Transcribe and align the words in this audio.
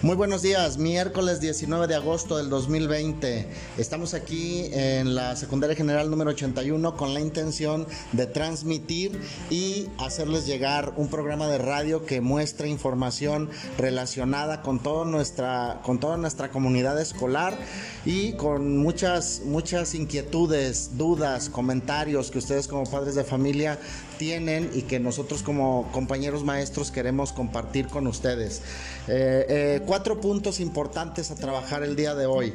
Muy 0.00 0.14
buenos 0.14 0.42
días, 0.42 0.78
miércoles 0.78 1.40
19 1.40 1.88
de 1.88 1.96
agosto 1.96 2.36
del 2.36 2.48
2020. 2.50 3.48
Estamos 3.78 4.14
aquí 4.14 4.66
en 4.72 5.16
la 5.16 5.34
Secundaria 5.34 5.74
General 5.74 6.08
número 6.08 6.30
81 6.30 6.96
con 6.96 7.14
la 7.14 7.18
intención 7.20 7.84
de 8.12 8.26
transmitir 8.26 9.20
y 9.50 9.88
hacerles 9.98 10.46
llegar 10.46 10.92
un 10.96 11.08
programa 11.08 11.48
de 11.48 11.58
radio 11.58 12.06
que 12.06 12.20
muestre 12.20 12.68
información 12.68 13.50
relacionada 13.76 14.62
con, 14.62 14.80
nuestra, 15.10 15.80
con 15.82 15.98
toda 15.98 16.16
nuestra 16.16 16.52
comunidad 16.52 17.00
escolar 17.00 17.58
y 18.04 18.34
con 18.34 18.78
muchas, 18.78 19.42
muchas 19.46 19.96
inquietudes, 19.96 20.96
dudas, 20.96 21.48
comentarios 21.48 22.30
que 22.30 22.38
ustedes 22.38 22.68
como 22.68 22.88
padres 22.88 23.16
de 23.16 23.24
familia 23.24 23.80
tienen 24.18 24.70
y 24.74 24.82
que 24.82 25.00
nosotros 25.00 25.42
como 25.42 25.88
compañeros 25.92 26.44
maestros 26.44 26.90
queremos 26.90 27.32
compartir 27.32 27.86
con 27.88 28.06
ustedes. 28.06 28.60
Eh, 29.06 29.46
eh, 29.48 29.82
cuatro 29.86 30.20
puntos 30.20 30.60
importantes 30.60 31.30
a 31.30 31.36
trabajar 31.36 31.82
el 31.82 31.96
día 31.96 32.14
de 32.14 32.26
hoy. 32.26 32.52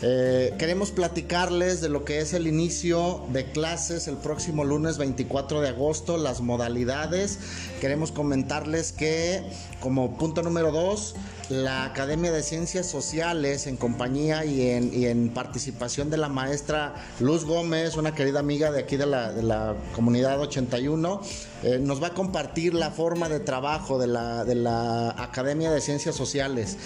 Eh, 0.00 0.54
queremos 0.58 0.90
platicarles 0.90 1.80
de 1.80 1.88
lo 1.88 2.04
que 2.04 2.18
es 2.18 2.32
el 2.32 2.48
inicio 2.48 3.24
de 3.32 3.52
clases 3.52 4.08
el 4.08 4.16
próximo 4.16 4.64
lunes 4.64 4.98
24 4.98 5.60
de 5.60 5.68
agosto, 5.68 6.16
las 6.16 6.40
modalidades. 6.40 7.38
Queremos 7.80 8.10
comentarles 8.10 8.90
que 8.90 9.42
como 9.80 10.16
punto 10.16 10.42
número 10.42 10.72
dos, 10.72 11.14
la 11.52 11.84
Academia 11.84 12.32
de 12.32 12.42
Ciencias 12.42 12.86
Sociales 12.86 13.66
en 13.66 13.76
compañía 13.76 14.46
y 14.46 14.68
en, 14.70 15.28
participación 15.28 16.08
de 16.08 16.16
la 16.16 16.30
maestra 16.30 16.94
Luz 17.20 17.44
Gómez, 17.44 17.96
una 17.96 18.14
querida 18.14 18.40
amiga 18.40 18.70
de 18.70 18.80
aquí 18.80 18.96
de 18.96 19.04
la, 19.04 19.32
de 19.32 19.42
la 19.42 19.74
comunidad 19.94 20.40
81, 20.40 21.20
eh, 21.62 21.78
nos 21.78 22.02
va 22.02 22.08
a 22.08 22.14
compartir 22.14 22.74
la 22.74 22.90
forma 22.90 23.28
de 23.28 23.38
trabajo 23.38 23.98
de 23.98 24.06
la, 24.06 24.44
de 24.44 24.54
la 24.54 25.10
Academia 25.10 25.70
de 25.70 25.80
Ciencias 25.80 26.16
Sociales. 26.16 26.76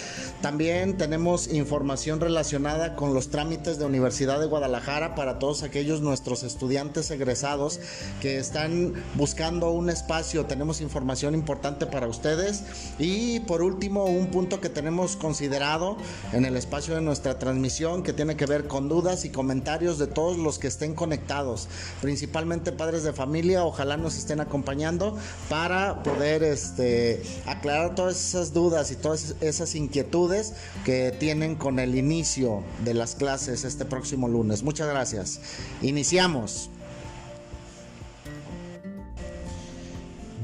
También 0.41 0.97
tenemos 0.97 1.47
información 1.47 2.19
relacionada 2.19 2.95
con 2.95 3.13
los 3.13 3.29
trámites 3.29 3.79
de 3.79 3.85
Universidad 3.85 4.39
de 4.39 4.45
Guadalajara 4.45 5.15
para 5.15 5.39
todos 5.39 5.63
aquellos 5.63 6.01
nuestros 6.01 6.43
estudiantes 6.43 7.09
egresados 7.09 7.79
que 8.21 8.37
están 8.37 8.93
buscando 9.15 9.71
un 9.71 9.89
espacio. 9.89 10.45
Tenemos 10.45 10.81
información 10.81 11.33
importante 11.33 11.87
para 11.87 12.07
ustedes. 12.07 12.63
Y 12.99 13.39
por 13.41 13.63
último, 13.63 14.05
un 14.05 14.27
punto 14.27 14.56
que 14.59 14.69
tenemos 14.69 15.15
considerado 15.15 15.97
en 16.33 16.45
el 16.45 16.57
espacio 16.57 16.95
de 16.95 17.01
nuestra 17.01 17.39
transmisión 17.39 18.03
que 18.03 18.13
tiene 18.13 18.35
que 18.35 18.45
ver 18.45 18.67
con 18.67 18.89
dudas 18.89 19.25
y 19.25 19.29
comentarios 19.29 19.97
de 19.97 20.07
todos 20.07 20.37
los 20.37 20.59
que 20.59 20.67
estén 20.67 20.93
conectados, 20.93 21.67
principalmente 22.01 22.71
padres 22.71 23.03
de 23.03 23.13
familia. 23.13 23.63
Ojalá 23.63 23.97
nos 23.97 24.17
estén 24.17 24.39
acompañando 24.39 25.17
para 25.49 26.03
poder 26.03 26.43
este, 26.43 27.21
aclarar 27.45 27.95
todas 27.95 28.15
esas 28.15 28.53
dudas 28.53 28.91
y 28.91 28.95
todas 28.95 29.35
esas 29.41 29.75
inquietudes 29.75 30.53
que 30.85 31.15
tienen 31.17 31.55
con 31.55 31.79
el 31.79 31.95
inicio 31.95 32.63
de 32.83 32.93
las 32.93 33.15
clases 33.15 33.63
este 33.63 33.85
próximo 33.85 34.27
lunes. 34.27 34.63
Muchas 34.63 34.87
gracias. 34.87 35.39
Iniciamos. 35.81 36.69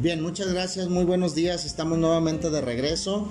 Bien, 0.03 0.22
muchas 0.22 0.52
gracias, 0.52 0.89
muy 0.89 1.06
buenos 1.06 1.34
días, 1.34 1.64
estamos 1.64 1.97
nuevamente 1.97 2.50
de 2.50 2.59
regreso. 2.59 3.30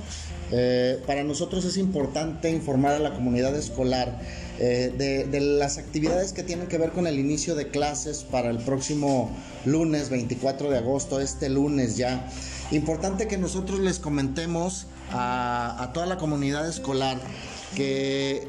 Eh, 0.54 1.02
para 1.06 1.24
nosotros 1.24 1.64
es 1.64 1.78
importante 1.78 2.50
informar 2.50 2.92
a 2.92 2.98
la 2.98 3.14
comunidad 3.14 3.56
escolar 3.56 4.20
eh, 4.58 4.92
de, 5.30 5.40
las 5.40 5.78
actividades 5.78 6.34
que 6.34 6.42
tienen 6.42 6.68
que 6.68 6.76
ver 6.76 6.90
con 6.90 7.06
el 7.06 7.18
inicio 7.18 7.54
de 7.54 7.68
clases 7.68 8.22
para 8.22 8.50
el 8.50 8.58
próximo 8.58 9.30
lunes 9.64 10.10
24 10.10 10.70
de 10.70 10.76
agosto, 10.76 11.20
este 11.20 11.48
lunes 11.48 11.96
ya. 11.96 12.28
Importante 12.70 13.28
que 13.28 13.38
nosotros 13.38 13.80
les 13.80 13.98
comentemos 13.98 14.86
a, 15.10 15.82
a 15.82 15.92
toda 15.94 16.04
la 16.04 16.18
comunidad 16.18 16.68
escolar 16.68 17.18
que 17.74 18.46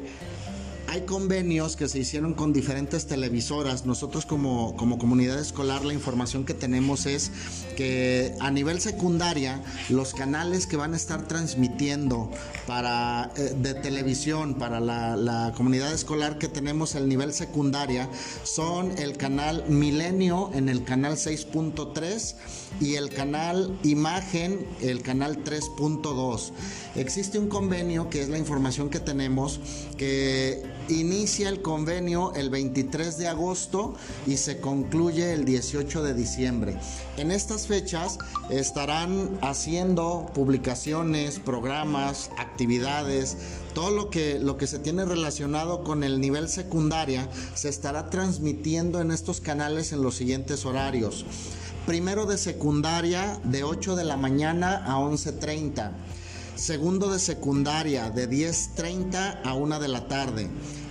hay 0.94 1.00
convenios 1.00 1.74
que 1.74 1.88
se 1.88 1.98
hicieron 1.98 2.34
con 2.34 2.52
diferentes 2.52 3.08
televisoras. 3.08 3.84
Nosotros 3.84 4.26
como, 4.26 4.76
como 4.76 4.96
comunidad 4.96 5.40
escolar 5.40 5.84
la 5.84 5.92
información 5.92 6.44
que 6.44 6.54
tenemos 6.54 7.06
es 7.06 7.32
que 7.76 8.32
a 8.38 8.52
nivel 8.52 8.80
secundaria 8.80 9.60
los 9.88 10.14
canales 10.14 10.68
que 10.68 10.76
van 10.76 10.94
a 10.94 10.96
estar 10.96 11.26
transmitiendo 11.26 12.30
para 12.68 13.32
eh, 13.36 13.56
de 13.60 13.74
televisión 13.74 14.54
para 14.54 14.78
la, 14.78 15.16
la, 15.16 15.52
comunidad 15.56 15.92
escolar 15.92 16.38
que 16.38 16.46
tenemos 16.46 16.94
el 16.94 17.08
nivel 17.08 17.32
secundaria 17.32 18.08
son 18.44 18.96
el 18.96 19.16
canal 19.16 19.64
Milenio 19.68 20.52
en 20.54 20.68
el 20.68 20.84
canal 20.84 21.14
6.3 21.14 22.36
y 22.80 22.94
el 22.94 23.10
canal 23.10 23.76
Imagen 23.82 24.64
el 24.80 25.02
canal 25.02 25.42
3.2. 25.42 26.52
Existe 26.94 27.40
un 27.40 27.48
convenio 27.48 28.10
que 28.10 28.22
es 28.22 28.28
la 28.28 28.38
información 28.38 28.90
que 28.90 29.00
tenemos 29.00 29.58
que 29.96 30.62
Inicia 30.88 31.48
el 31.48 31.62
convenio 31.62 32.34
el 32.34 32.50
23 32.50 33.16
de 33.16 33.28
agosto 33.28 33.94
y 34.26 34.36
se 34.36 34.60
concluye 34.60 35.32
el 35.32 35.46
18 35.46 36.02
de 36.02 36.12
diciembre. 36.12 36.76
En 37.16 37.30
estas 37.30 37.66
fechas 37.66 38.18
estarán 38.50 39.38
haciendo 39.40 40.30
publicaciones, 40.34 41.38
programas, 41.38 42.30
actividades, 42.36 43.38
todo 43.72 43.92
lo 43.92 44.10
que, 44.10 44.38
lo 44.38 44.58
que 44.58 44.66
se 44.66 44.78
tiene 44.78 45.06
relacionado 45.06 45.84
con 45.84 46.04
el 46.04 46.20
nivel 46.20 46.50
secundaria 46.50 47.30
se 47.54 47.70
estará 47.70 48.10
transmitiendo 48.10 49.00
en 49.00 49.10
estos 49.10 49.40
canales 49.40 49.92
en 49.92 50.02
los 50.02 50.16
siguientes 50.16 50.66
horarios. 50.66 51.24
Primero 51.86 52.26
de 52.26 52.36
secundaria 52.36 53.40
de 53.44 53.64
8 53.64 53.96
de 53.96 54.04
la 54.04 54.18
mañana 54.18 54.84
a 54.86 54.98
11.30 54.98 55.92
segundo 56.56 57.12
de 57.12 57.18
secundaria 57.18 58.10
de 58.10 58.28
10.30 58.28 59.40
a 59.44 59.54
1 59.54 59.80
de 59.80 59.88
la 59.88 60.08
tarde 60.08 60.48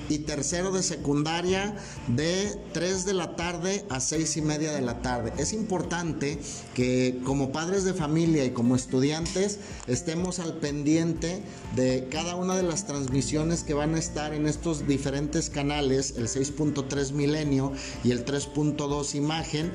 y 0.09 0.19
tercero 0.19 0.71
de 0.71 0.83
secundaria 0.83 1.75
de 2.07 2.59
3 2.73 3.05
de 3.05 3.13
la 3.13 3.35
tarde 3.35 3.85
a 3.89 3.99
6 3.99 4.37
y 4.37 4.41
media 4.41 4.73
de 4.73 4.81
la 4.81 5.01
tarde. 5.01 5.33
Es 5.37 5.53
importante 5.53 6.39
que 6.73 7.19
como 7.23 7.51
padres 7.51 7.83
de 7.83 7.93
familia 7.93 8.45
y 8.45 8.51
como 8.51 8.75
estudiantes 8.75 9.59
estemos 9.87 10.39
al 10.39 10.57
pendiente 10.57 11.43
de 11.75 12.07
cada 12.11 12.35
una 12.35 12.55
de 12.55 12.63
las 12.63 12.85
transmisiones 12.85 13.63
que 13.63 13.73
van 13.73 13.95
a 13.95 13.99
estar 13.99 14.33
en 14.33 14.47
estos 14.47 14.87
diferentes 14.87 15.49
canales, 15.49 16.15
el 16.17 16.27
6.3 16.27 17.11
milenio 17.11 17.71
y 18.03 18.11
el 18.11 18.25
3.2 18.25 19.15
imagen, 19.15 19.71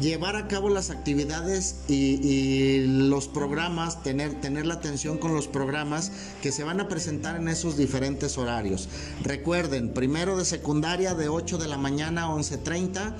llevar 0.00 0.36
a 0.36 0.48
cabo 0.48 0.68
las 0.68 0.90
actividades 0.90 1.76
y, 1.88 2.84
los 2.86 3.28
programas, 3.28 4.02
tener, 4.02 4.40
tener 4.40 4.66
la 4.66 4.74
atención 4.74 5.18
con 5.18 5.34
los 5.34 5.48
programas 5.48 6.12
que 6.42 6.52
se 6.52 6.64
van 6.64 6.80
a 6.80 6.88
presentar 6.88 7.36
en 7.36 7.48
esos 7.48 7.76
diferentes 7.76 8.38
horarios. 8.38 8.88
Recuerden, 9.22 9.92
primero 9.92 10.36
de 10.36 10.44
secundaria 10.44 11.14
de 11.14 11.28
8 11.28 11.58
de 11.58 11.68
la 11.68 11.78
mañana 11.78 12.24
a 12.24 12.28
11.30 12.28 13.14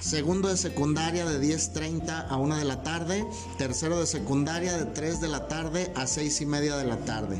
segundo 0.00 0.48
de 0.48 0.56
secundaria 0.56 1.24
de 1.24 1.40
10.30 1.40 2.26
a 2.28 2.36
1 2.36 2.56
de 2.56 2.64
la 2.64 2.82
tarde, 2.82 3.24
tercero 3.56 3.98
de 3.98 4.06
secundaria 4.06 4.76
de 4.76 4.84
3 4.86 5.20
de 5.20 5.28
la 5.28 5.48
tarde 5.48 5.92
a 5.94 6.06
6 6.06 6.40
y 6.40 6.46
media 6.46 6.76
de 6.76 6.84
la 6.84 6.98
tarde. 6.98 7.38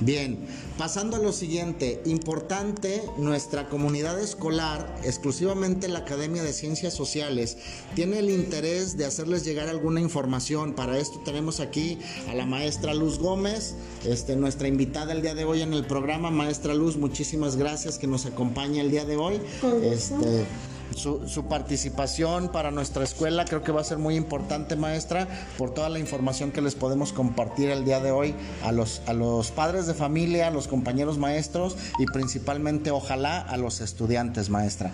Bien, 0.00 0.46
pasando 0.78 1.16
a 1.16 1.20
lo 1.20 1.32
siguiente, 1.32 2.02
importante, 2.06 3.02
nuestra 3.18 3.68
comunidad 3.68 4.18
escolar, 4.18 4.98
exclusivamente 5.04 5.88
la 5.88 6.00
Academia 6.00 6.42
de 6.42 6.52
Ciencias 6.52 6.94
Sociales, 6.94 7.58
tiene 7.94 8.18
el 8.18 8.30
interés 8.30 8.96
de 8.96 9.04
hacerles 9.04 9.44
llegar 9.44 9.68
alguna 9.68 10.00
información. 10.00 10.74
Para 10.74 10.98
esto 10.98 11.20
tenemos 11.24 11.60
aquí 11.60 11.98
a 12.28 12.34
la 12.34 12.46
maestra 12.46 12.94
Luz 12.94 13.18
Gómez, 13.18 13.74
este, 14.04 14.36
nuestra 14.36 14.68
invitada 14.68 15.12
el 15.12 15.22
día 15.22 15.34
de 15.34 15.44
hoy 15.44 15.62
en 15.62 15.74
el 15.74 15.84
programa. 15.84 16.30
Maestra 16.30 16.74
Luz, 16.74 16.96
muchísimas 16.96 17.56
gracias 17.56 17.98
que 17.98 18.06
nos 18.06 18.26
acompaña 18.26 18.80
el 18.80 18.90
día 18.90 19.04
de 19.04 19.16
hoy. 19.16 19.40
Este, 19.82 20.46
su, 20.94 21.44
participación 21.48 22.50
para 22.50 22.70
nuestra 22.70 23.04
escuela. 23.04 23.44
Creo 23.44 23.62
que 23.62 23.72
va 23.72 23.80
a 23.80 23.84
ser 23.84 23.98
muy 23.98 24.16
importante, 24.16 24.76
maestra, 24.76 25.28
por 25.58 25.74
toda 25.74 25.88
la 25.88 25.98
información 25.98 26.52
que 26.52 26.60
les 26.60 26.74
podemos 26.74 27.12
compartir 27.12 27.70
el 27.70 27.84
día 27.84 28.00
de 28.00 28.10
hoy 28.10 28.34
a 28.64 28.72
los, 28.72 29.02
a 29.06 29.12
los 29.12 29.50
padres 29.50 29.86
de 29.86 29.94
familia, 29.94 30.48
a 30.48 30.50
los 30.50 30.68
compañeros 30.68 31.18
maestros 31.18 31.76
y 31.98 32.06
principalmente, 32.06 32.90
ojalá, 32.90 33.40
a 33.40 33.56
los 33.56 33.80
estudiantes, 33.80 34.50
maestra. 34.50 34.92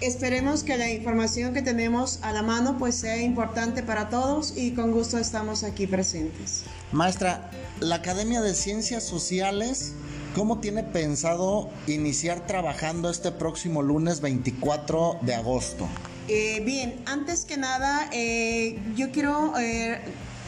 Esperemos 0.00 0.62
que 0.64 0.78
la 0.78 0.90
información 0.90 1.52
que 1.52 1.60
tenemos 1.60 2.20
a 2.22 2.32
la 2.32 2.40
mano 2.40 2.78
pues 2.78 2.94
sea 2.94 3.20
importante 3.20 3.82
para 3.82 4.08
todos 4.08 4.56
y 4.56 4.72
con 4.72 4.92
gusto 4.92 5.18
estamos 5.18 5.62
aquí 5.62 5.86
presentes. 5.86 6.62
Maestra, 6.90 7.50
la 7.80 7.96
Academia 7.96 8.40
de 8.40 8.54
Ciencias 8.54 9.04
Sociales 9.04 9.92
¿Cómo 10.34 10.60
tiene 10.60 10.84
pensado 10.84 11.68
iniciar 11.88 12.46
trabajando 12.46 13.10
este 13.10 13.32
próximo 13.32 13.82
lunes 13.82 14.20
24 14.20 15.18
de 15.22 15.34
agosto? 15.34 15.88
Eh, 16.28 16.62
bien, 16.64 17.02
antes 17.06 17.44
que 17.44 17.56
nada, 17.56 18.08
eh, 18.12 18.78
yo 18.94 19.10
quiero 19.10 19.58
eh, 19.58 19.98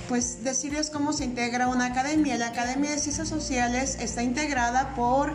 pues 0.09 0.45
decirles 0.45 0.89
cómo 0.89 1.13
se 1.13 1.25
integra 1.25 1.67
una 1.67 1.87
academia. 1.87 2.39
La 2.39 2.49
Academia 2.49 2.93
de 2.93 2.99
Ciencias 2.99 3.29
Sociales 3.29 3.99
está 4.01 4.23
integrada 4.23 4.95
por 4.95 5.35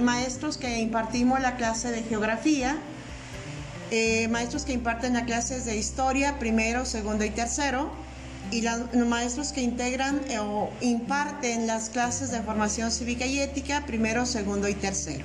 maestros 0.00 0.56
que 0.56 0.78
impartimos 0.78 1.40
la 1.40 1.56
clase 1.56 1.90
de 1.90 2.04
geografía, 2.04 2.78
maestros 4.30 4.64
que 4.64 4.72
imparten 4.72 5.14
las 5.14 5.24
clases 5.24 5.64
de 5.64 5.76
historia, 5.76 6.38
primero, 6.38 6.86
segundo 6.86 7.24
y 7.24 7.30
tercero, 7.30 7.90
y 8.50 8.62
los 8.62 9.06
maestros 9.06 9.52
que 9.52 9.62
integran 9.62 10.20
eh, 10.28 10.38
o 10.38 10.70
imparten 10.80 11.66
las 11.66 11.90
clases 11.90 12.30
de 12.30 12.42
formación 12.42 12.90
cívica 12.90 13.26
y 13.26 13.38
ética, 13.38 13.84
primero, 13.86 14.26
segundo 14.26 14.68
y 14.68 14.74
tercero. 14.74 15.24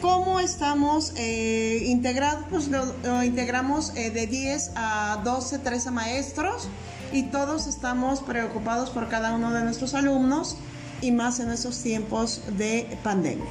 ¿Cómo 0.00 0.40
estamos 0.40 1.12
eh, 1.16 1.82
integrados? 1.86 2.44
Pues 2.50 2.68
lo, 2.68 3.22
integramos 3.22 3.92
eh, 3.96 4.10
de 4.10 4.26
10 4.26 4.72
a 4.74 5.20
12, 5.24 5.58
13 5.58 5.90
maestros 5.90 6.68
y 7.12 7.24
todos 7.24 7.66
estamos 7.66 8.20
preocupados 8.20 8.90
por 8.90 9.08
cada 9.08 9.34
uno 9.34 9.52
de 9.52 9.62
nuestros 9.62 9.94
alumnos 9.94 10.56
y 11.02 11.12
más 11.12 11.40
en 11.40 11.50
estos 11.50 11.82
tiempos 11.82 12.42
de 12.56 12.98
pandemia. 13.02 13.44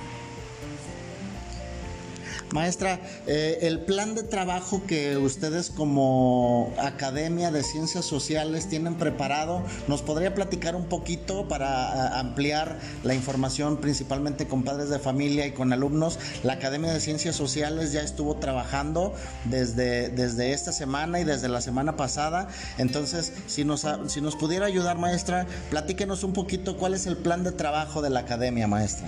Maestra, 2.51 2.99
eh, 3.27 3.59
el 3.61 3.81
plan 3.81 4.15
de 4.15 4.23
trabajo 4.23 4.81
que 4.87 5.17
ustedes 5.17 5.69
como 5.69 6.73
Academia 6.79 7.51
de 7.51 7.61
Ciencias 7.61 8.05
Sociales 8.05 8.67
tienen 8.67 8.95
preparado, 8.95 9.63
¿nos 9.87 10.01
podría 10.01 10.33
platicar 10.33 10.75
un 10.75 10.85
poquito 10.85 11.47
para 11.47 12.19
ampliar 12.19 12.79
la 13.03 13.13
información 13.13 13.77
principalmente 13.77 14.47
con 14.47 14.63
padres 14.63 14.89
de 14.89 14.97
familia 14.97 15.45
y 15.45 15.51
con 15.51 15.73
alumnos? 15.73 16.17
La 16.43 16.53
Academia 16.53 16.91
de 16.91 16.99
Ciencias 16.99 17.35
Sociales 17.35 17.91
ya 17.91 18.01
estuvo 18.01 18.37
trabajando 18.37 19.13
desde, 19.45 20.09
desde 20.09 20.51
esta 20.53 20.71
semana 20.71 21.19
y 21.19 21.25
desde 21.25 21.49
la 21.49 21.61
semana 21.61 21.97
pasada, 21.97 22.47
entonces 22.79 23.31
si 23.45 23.63
nos, 23.63 23.85
si 24.07 24.21
nos 24.21 24.35
pudiera 24.35 24.65
ayudar, 24.65 24.97
maestra, 24.97 25.45
platíquenos 25.69 26.23
un 26.23 26.33
poquito 26.33 26.77
cuál 26.77 26.95
es 26.95 27.05
el 27.05 27.17
plan 27.17 27.43
de 27.43 27.51
trabajo 27.51 28.01
de 28.01 28.09
la 28.09 28.21
Academia, 28.21 28.67
maestra. 28.67 29.07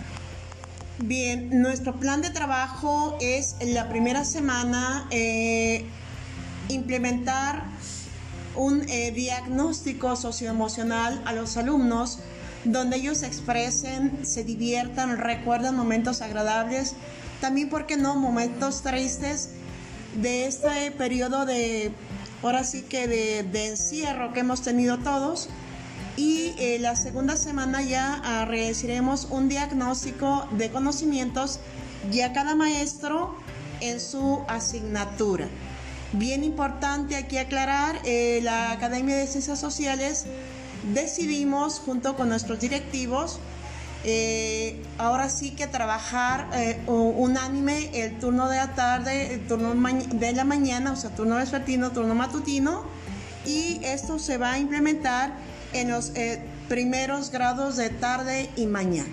Bien, 1.04 1.50
nuestro 1.64 1.96
plan 1.96 2.22
de 2.22 2.30
trabajo 2.30 3.18
es 3.20 3.56
la 3.66 3.90
primera 3.90 4.24
semana 4.24 5.08
eh, 5.10 5.84
implementar 6.70 7.64
un 8.56 8.88
eh, 8.88 9.12
diagnóstico 9.12 10.16
socioemocional 10.16 11.20
a 11.26 11.34
los 11.34 11.58
alumnos 11.58 12.20
donde 12.66 12.98
ellos 12.98 13.24
expresen, 13.24 14.20
se 14.24 14.44
diviertan, 14.44 15.18
recuerden 15.18 15.76
momentos 15.76 16.22
agradables, 16.22 16.94
también, 17.40 17.70
porque 17.70 17.98
no?, 17.98 18.16
momentos 18.16 18.84
tristes 18.84 19.50
de 20.22 20.46
este 20.46 20.92
periodo 20.92 21.48
de, 21.48 21.92
ahora 22.44 22.64
sí 22.64 22.84
que 22.84 23.08
de 23.08 23.68
encierro 23.68 24.34
que 24.34 24.42
hemos 24.42 24.62
tenido 24.62 25.00
todos 25.00 25.50
y 26.18 26.54
eh, 26.58 26.78
la 26.80 26.96
segunda 26.96 27.38
semana 27.38 27.82
ya 27.82 28.22
ah, 28.24 28.46
recibiremos 28.46 29.28
un 29.30 29.48
diagnóstico 29.50 30.48
de 30.52 30.70
conocimientos 30.70 31.60
ya 32.12 32.34
cada 32.34 32.56
maestro 32.56 33.36
en 33.80 34.00
su 34.00 34.42
asignatura. 34.48 35.48
Bien 36.14 36.44
importante 36.44 37.16
aquí 37.16 37.38
aclarar, 37.38 38.00
eh, 38.04 38.42
la 38.44 38.72
Academia 38.72 39.16
de 39.16 39.28
Ciencias 39.28 39.60
Sociales 39.60 40.26
decidimos 40.94 41.80
junto 41.80 42.16
con 42.16 42.30
nuestros 42.30 42.60
directivos 42.60 43.40
eh, 44.04 44.82
ahora 44.98 45.30
sí 45.30 45.52
que 45.52 45.68
trabajar 45.68 46.48
unánime 46.88 47.92
el 47.94 48.18
turno 48.18 48.50
de 48.50 48.58
la 48.58 48.74
tarde, 48.74 49.36
el 49.36 49.48
turno 49.48 49.76
de 49.76 50.34
la 50.34 50.44
mañana, 50.44 50.92
o 50.92 50.96
sea, 50.96 51.12
turno 51.12 51.36
vespertino, 51.36 51.92
turno 51.92 52.16
matutino, 52.16 52.84
y 53.46 53.80
esto 53.84 54.18
se 54.18 54.40
va 54.40 54.54
a 54.54 54.60
implementar 54.60 55.34
en 55.74 55.90
los 55.90 56.12
eh, 56.16 56.42
primeros 56.68 57.32
grados 57.32 57.78
de 57.78 57.90
tarde 57.90 58.50
y 58.56 58.66
mañana. 58.66 59.10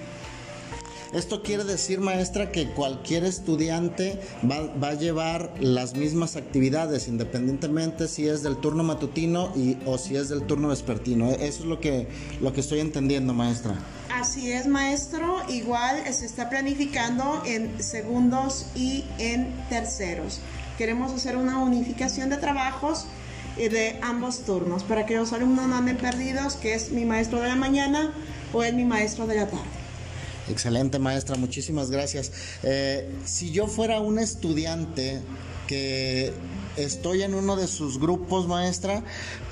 Esto 1.12 1.42
quiere 1.42 1.64
decir, 1.64 2.00
maestra, 2.00 2.52
que 2.52 2.68
cualquier 2.68 3.24
estudiante 3.24 4.20
va, 4.44 4.88
a 4.88 4.94
llevar 4.94 5.54
las 5.58 5.94
mismas 5.94 6.36
actividades, 6.36 7.08
independientemente 7.08 8.08
si 8.08 8.28
es 8.28 8.42
del 8.42 8.58
turno 8.58 8.82
matutino 8.82 9.50
y, 9.56 9.78
o 9.86 9.96
si 9.96 10.16
es 10.16 10.28
del 10.28 10.42
turno 10.42 10.68
vespertino. 10.68 11.30
Eso 11.30 11.60
es 11.60 11.64
lo 11.64 11.80
que, 11.80 12.08
lo 12.42 12.52
que 12.52 12.60
estoy 12.60 12.80
entendiendo, 12.80 13.32
maestra. 13.32 13.74
Así 14.12 14.52
es, 14.52 14.66
maestro. 14.66 15.36
Igual 15.48 16.02
se 16.12 16.26
está 16.26 16.50
planificando 16.50 17.42
en 17.46 17.82
segundos 17.82 18.66
y 18.74 19.06
en 19.18 19.54
terceros. 19.70 20.40
Queremos 20.76 21.12
hacer 21.12 21.38
una 21.38 21.58
unificación 21.58 22.28
de 22.28 22.36
trabajos 22.36 23.06
de 23.66 23.98
ambos 24.02 24.44
turnos 24.44 24.84
para 24.84 25.04
que 25.04 25.16
los 25.16 25.32
alumnos 25.32 25.66
no 25.66 25.76
anden 25.76 25.96
perdidos, 25.96 26.54
que 26.54 26.74
es 26.74 26.90
mi 26.92 27.04
maestro 27.04 27.40
de 27.40 27.48
la 27.48 27.56
mañana 27.56 28.12
o 28.52 28.62
es 28.62 28.72
mi 28.72 28.84
maestro 28.84 29.26
de 29.26 29.34
la 29.34 29.46
tarde. 29.46 29.64
Excelente 30.48 30.98
maestra, 30.98 31.36
muchísimas 31.36 31.90
gracias. 31.90 32.32
Eh, 32.62 33.10
si 33.24 33.50
yo 33.50 33.66
fuera 33.66 34.00
un 34.00 34.18
estudiante 34.18 35.20
que 35.66 36.32
estoy 36.78 37.22
en 37.22 37.34
uno 37.34 37.56
de 37.56 37.66
sus 37.66 37.98
grupos, 37.98 38.46
maestra, 38.46 39.02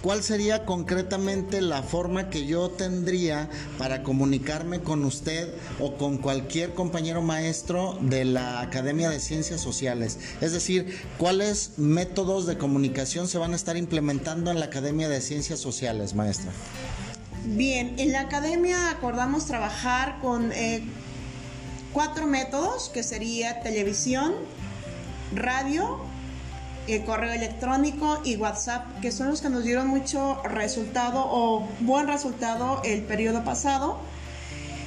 ¿cuál 0.03 0.23
sería 0.23 0.65
concretamente 0.65 1.61
la 1.61 1.83
forma 1.83 2.31
que 2.31 2.47
yo 2.47 2.71
tendría 2.71 3.51
para 3.79 4.03
comunicarme 4.03 4.81
con 4.81 5.05
usted 5.05 5.53
o 5.81 5.97
con 5.97 6.19
cualquier 6.19 6.75
compañero 6.75 7.23
maestro 7.23 7.99
de 8.01 8.25
la 8.25 8.61
Academia 8.61 9.11
de 9.11 9.21
Ciencias 9.21 9.61
Sociales? 9.61 10.19
Es 10.41 10.53
decir, 10.53 10.99
¿cuáles 11.19 11.79
métodos 11.79 12.47
de 12.47 12.59
comunicación 12.59 13.29
se 13.29 13.39
van 13.39 13.53
a 13.53 13.57
estar 13.57 13.77
implementando 13.77 14.51
en 14.51 14.61
la 14.61 14.67
Academia 14.67 15.09
de 15.09 15.21
Ciencias 15.21 15.59
Sociales, 15.59 16.15
maestra? 16.15 16.53
Bien, 17.45 17.95
en 17.99 18.13
la 18.13 18.23
academia 18.23 18.91
acordamos 18.91 19.47
trabajar 19.47 20.19
con 20.21 20.51
eh, 20.53 20.83
cuatro 21.93 22.27
métodos, 22.27 22.89
que 22.89 23.03
sería 23.03 23.61
televisión, 23.61 24.35
radio, 25.33 26.01
el 26.89 27.05
correo 27.05 27.33
electrónico 27.33 28.21
y 28.25 28.37
WhatsApp, 28.37 29.01
que 29.01 29.11
son 29.11 29.29
los 29.29 29.41
que 29.41 29.49
nos 29.49 29.65
dieron 29.65 29.89
mucho 29.89 30.41
resultado 30.45 31.25
o 31.29 31.69
buen 31.81 32.07
resultado 32.07 32.81
el 32.85 33.03
periodo 33.03 33.45
pasado. 33.45 33.99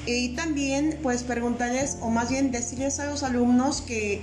Y 0.05 0.29
también 0.29 0.99
pues 1.03 1.23
preguntarles 1.23 1.97
o 2.01 2.09
más 2.09 2.29
bien 2.29 2.51
decirles 2.51 2.99
a 2.99 3.05
los 3.05 3.23
alumnos 3.23 3.81
que 3.81 4.21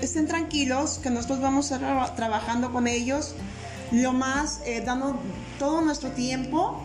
estén 0.00 0.26
tranquilos, 0.26 0.98
que 1.02 1.10
nosotros 1.10 1.40
vamos 1.40 1.70
a 1.70 1.76
estar 1.76 2.16
trabajando 2.16 2.72
con 2.72 2.86
ellos, 2.86 3.34
lo 3.92 4.12
más 4.12 4.60
eh, 4.64 4.82
dando 4.84 5.18
todo 5.58 5.82
nuestro 5.82 6.10
tiempo, 6.10 6.80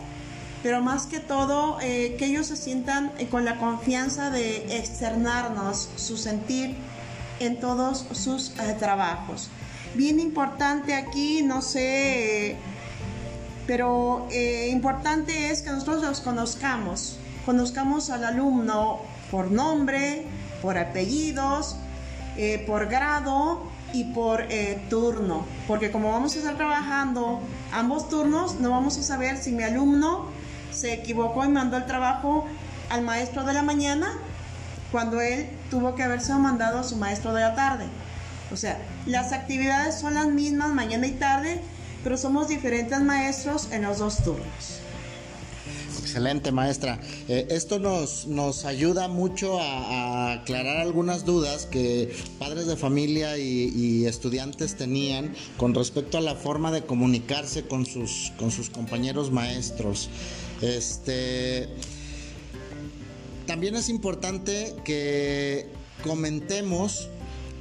pero 0.62 0.82
más 0.82 1.06
que 1.06 1.20
todo 1.20 1.78
eh, 1.80 2.16
que 2.18 2.26
ellos 2.26 2.48
se 2.48 2.56
sientan 2.56 3.12
eh, 3.18 3.28
con 3.28 3.44
la 3.44 3.56
confianza 3.58 4.30
de 4.30 4.76
externarnos 4.76 5.88
su 5.96 6.16
sentir 6.16 6.76
en 7.40 7.60
todos 7.60 8.06
sus 8.12 8.52
trabajos 8.78 9.50
bien 9.96 10.20
importante 10.20 10.94
aquí, 10.94 11.42
no 11.42 11.62
sé, 11.62 12.56
pero 13.66 14.28
eh, 14.30 14.68
importante 14.70 15.50
es 15.50 15.62
que 15.62 15.70
nosotros 15.70 16.02
los 16.02 16.20
conozcamos, 16.20 17.18
conozcamos 17.44 18.10
al 18.10 18.24
alumno 18.24 19.00
por 19.30 19.50
nombre, 19.50 20.26
por 20.62 20.78
apellidos, 20.78 21.76
eh, 22.36 22.62
por 22.66 22.86
grado 22.86 23.62
y 23.92 24.04
por 24.12 24.42
eh, 24.50 24.84
turno, 24.90 25.44
porque 25.66 25.90
como 25.90 26.12
vamos 26.12 26.34
a 26.36 26.38
estar 26.38 26.56
trabajando 26.56 27.40
ambos 27.72 28.08
turnos, 28.08 28.60
no 28.60 28.70
vamos 28.70 28.98
a 28.98 29.02
saber 29.02 29.38
si 29.38 29.52
mi 29.52 29.62
alumno 29.62 30.26
se 30.70 30.92
equivocó 30.92 31.44
y 31.44 31.48
mandó 31.48 31.76
el 31.76 31.86
trabajo 31.86 32.46
al 32.90 33.02
maestro 33.02 33.44
de 33.44 33.54
la 33.54 33.62
mañana 33.62 34.12
cuando 34.92 35.20
él 35.20 35.48
tuvo 35.70 35.94
que 35.94 36.02
haberse 36.02 36.34
mandado 36.34 36.78
a 36.78 36.84
su 36.84 36.96
maestro 36.96 37.32
de 37.32 37.40
la 37.40 37.54
tarde. 37.54 37.86
O 38.52 38.56
sea, 38.56 38.78
las 39.06 39.32
actividades 39.32 39.98
son 39.98 40.14
las 40.14 40.26
mismas 40.26 40.74
mañana 40.74 41.06
y 41.06 41.12
tarde, 41.12 41.60
pero 42.02 42.16
somos 42.16 42.48
diferentes 42.48 43.00
maestros 43.00 43.68
en 43.72 43.82
los 43.82 43.98
dos 43.98 44.22
turnos. 44.22 44.80
Excelente, 45.98 46.52
maestra. 46.52 47.00
Eh, 47.28 47.48
esto 47.50 47.78
nos, 47.78 48.26
nos 48.26 48.64
ayuda 48.64 49.08
mucho 49.08 49.60
a, 49.60 50.34
aclarar 50.34 50.78
algunas 50.78 51.24
dudas 51.24 51.66
que 51.66 52.14
padres 52.38 52.66
de 52.66 52.76
familia 52.76 53.36
y, 53.38 54.06
estudiantes 54.06 54.76
tenían 54.76 55.34
con 55.56 55.74
respecto 55.74 56.16
a 56.16 56.20
la 56.20 56.34
forma 56.36 56.70
de 56.70 56.82
comunicarse 56.82 57.66
con 57.66 57.86
sus, 57.86 58.32
con 58.38 58.50
sus 58.50 58.70
compañeros 58.70 59.32
maestros. 59.32 60.08
Este, 60.62 61.68
también 63.46 63.74
es 63.74 63.88
importante 63.88 64.74
que 64.84 65.68
comentemos 66.04 67.08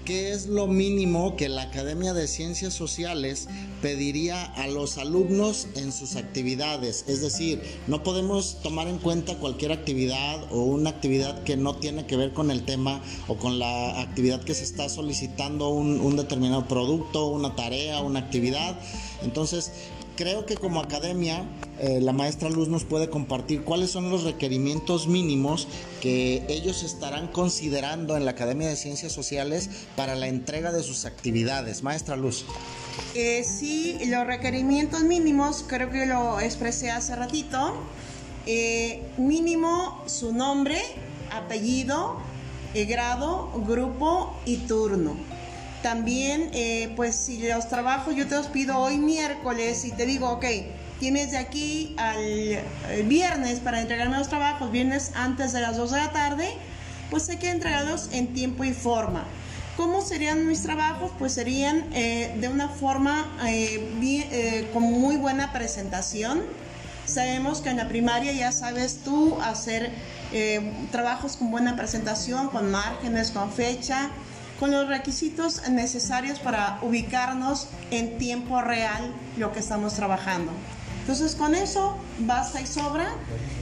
¿qué 0.05 0.31
es 0.31 0.45
lo 0.45 0.67
mínimo 0.67 1.35
que 1.35 1.49
la 1.49 1.63
Academia 1.63 2.13
de 2.13 2.27
Ciencias 2.27 2.73
Sociales 2.73 3.47
pediría 3.81 4.43
a 4.43 4.67
los 4.67 4.99
alumnos 4.99 5.67
en 5.75 5.91
sus 5.91 6.15
actividades? 6.15 7.05
Es 7.07 7.21
decir, 7.21 7.61
no 7.87 8.03
podemos 8.03 8.61
tomar 8.61 8.87
en 8.87 8.99
cuenta 8.99 9.35
cualquier 9.39 9.71
actividad 9.71 10.43
o 10.51 10.61
una 10.61 10.91
actividad 10.91 11.43
que 11.43 11.57
no 11.57 11.75
tiene 11.75 12.05
que 12.05 12.17
ver 12.17 12.33
con 12.33 12.51
el 12.51 12.63
tema 12.63 13.01
o 13.27 13.35
con 13.37 13.57
la 13.57 13.99
actividad 13.99 14.43
que 14.43 14.53
se 14.53 14.63
está 14.63 14.89
solicitando 14.89 15.69
un, 15.69 16.15
determinado 16.15 16.67
producto, 16.67 17.27
una 17.27 17.55
tarea, 17.55 18.01
una 18.01 18.19
actividad. 18.19 18.79
Entonces, 19.23 19.71
creo 20.15 20.45
que 20.45 20.55
como 20.55 20.79
academia 20.79 21.45
eh, 21.79 21.99
la 22.01 22.13
maestra 22.13 22.49
Luz 22.49 22.69
nos 22.69 22.85
puede 22.85 23.09
compartir 23.09 23.63
cuáles 23.63 23.91
son 23.91 24.09
los 24.09 24.23
requerimientos 24.23 25.07
mínimos 25.07 25.67
que 26.01 26.43
ellos 26.47 26.83
estarán 26.83 27.27
considerando 27.27 28.15
en 28.15 28.25
la 28.25 28.31
Academia 28.31 28.67
de 28.67 28.75
Ciencias 28.75 29.11
Sociales 29.11 29.69
para 29.95 30.15
la 30.15 30.27
entrega 30.27 30.71
de 30.71 30.83
sus 30.83 31.05
actividades. 31.05 31.83
Maestra 31.83 32.15
Luz. 32.15 32.45
Eh, 33.13 33.43
sí, 33.43 33.97
los 34.07 34.25
requerimientos 34.25 35.03
mínimos, 35.03 35.65
creo 35.67 35.89
que 35.91 36.05
lo 36.05 36.39
expresé 36.39 36.91
hace 36.91 37.15
ratito. 37.15 37.75
Eh, 38.45 39.01
mínimo 39.17 40.03
su 40.05 40.33
nombre, 40.33 40.79
apellido, 41.31 42.17
grado, 42.87 43.51
grupo 43.67 44.33
y 44.45 44.57
turno. 44.57 45.34
También, 45.85 46.49
eh, 46.53 46.91
pues 46.95 47.15
si 47.15 47.47
los 47.47 47.69
trabajos 47.69 48.15
yo 48.15 48.25
te 48.25 48.33
los 48.33 48.47
pido 48.47 48.75
hoy 48.79 48.97
miércoles 48.97 49.85
y 49.85 49.91
te 49.91 50.07
digo, 50.07 50.31
ok, 50.31 50.43
tienes 50.99 51.29
de 51.29 51.37
aquí 51.37 51.95
al 51.99 52.63
viernes 53.03 53.59
para 53.59 53.81
entregarme 53.81 54.17
los 54.17 54.27
trabajos, 54.27 54.71
viernes 54.71 55.11
antes 55.13 55.53
de 55.53 55.61
las 55.61 55.77
2 55.77 55.91
de 55.91 55.97
la 55.97 56.11
tarde, 56.11 56.47
pues 57.11 57.29
hay 57.29 57.37
que 57.37 57.51
entregarlos 57.51 58.09
en 58.13 58.33
tiempo 58.33 58.63
y 58.63 58.73
forma. 58.73 59.25
¿Cómo 59.77 60.01
serían 60.01 60.47
mis 60.47 60.63
trabajos? 60.63 61.11
Pues 61.19 61.33
serían 61.33 61.85
eh, 61.93 62.35
de 62.39 62.47
una 62.47 62.67
forma 62.67 63.23
eh, 63.45 64.67
con 64.73 64.81
muy 64.81 65.17
buena 65.17 65.53
presentación. 65.53 66.41
Sabemos 67.05 67.61
que 67.61 67.69
en 67.69 67.77
la 67.77 67.87
primaria 67.87 68.33
ya 68.33 68.51
sabes 68.51 69.01
tú 69.05 69.37
hacer 69.39 69.91
trabajos 70.91 71.37
con 71.37 71.51
buena 71.51 71.75
presentación, 71.75 72.49
con 72.49 72.71
márgenes, 72.71 73.29
con 73.29 73.51
fecha, 73.51 74.09
con 74.59 74.71
los 74.71 74.87
requisitos 74.87 75.67
necesarios 75.69 76.39
para 76.39 76.79
ubicarnos 76.81 77.67
en 77.91 78.17
tiempo 78.17 78.61
real 78.61 79.13
lo 79.37 79.51
que 79.51 79.59
estamos 79.59 79.93
trabajando. 79.93 80.51
Entonces 81.01 81.35
con 81.35 81.53
eso 81.53 81.97
basta 82.19 82.61
y 82.61 82.65
sobra, 82.65 83.07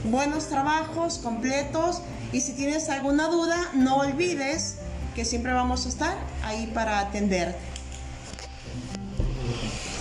buenos 0.04 0.48
trabajos 0.48 1.18
completos 1.18 2.00
y 2.32 2.40
si 2.40 2.52
tienes 2.52 2.88
alguna 2.88 3.28
duda 3.28 3.56
no 3.74 3.96
olvides 3.96 4.76
que 5.14 5.24
siempre 5.24 5.52
vamos 5.52 5.86
a 5.86 5.88
estar 5.88 6.16
ahí 6.42 6.70
para 6.74 7.00
atenderte. 7.00 7.73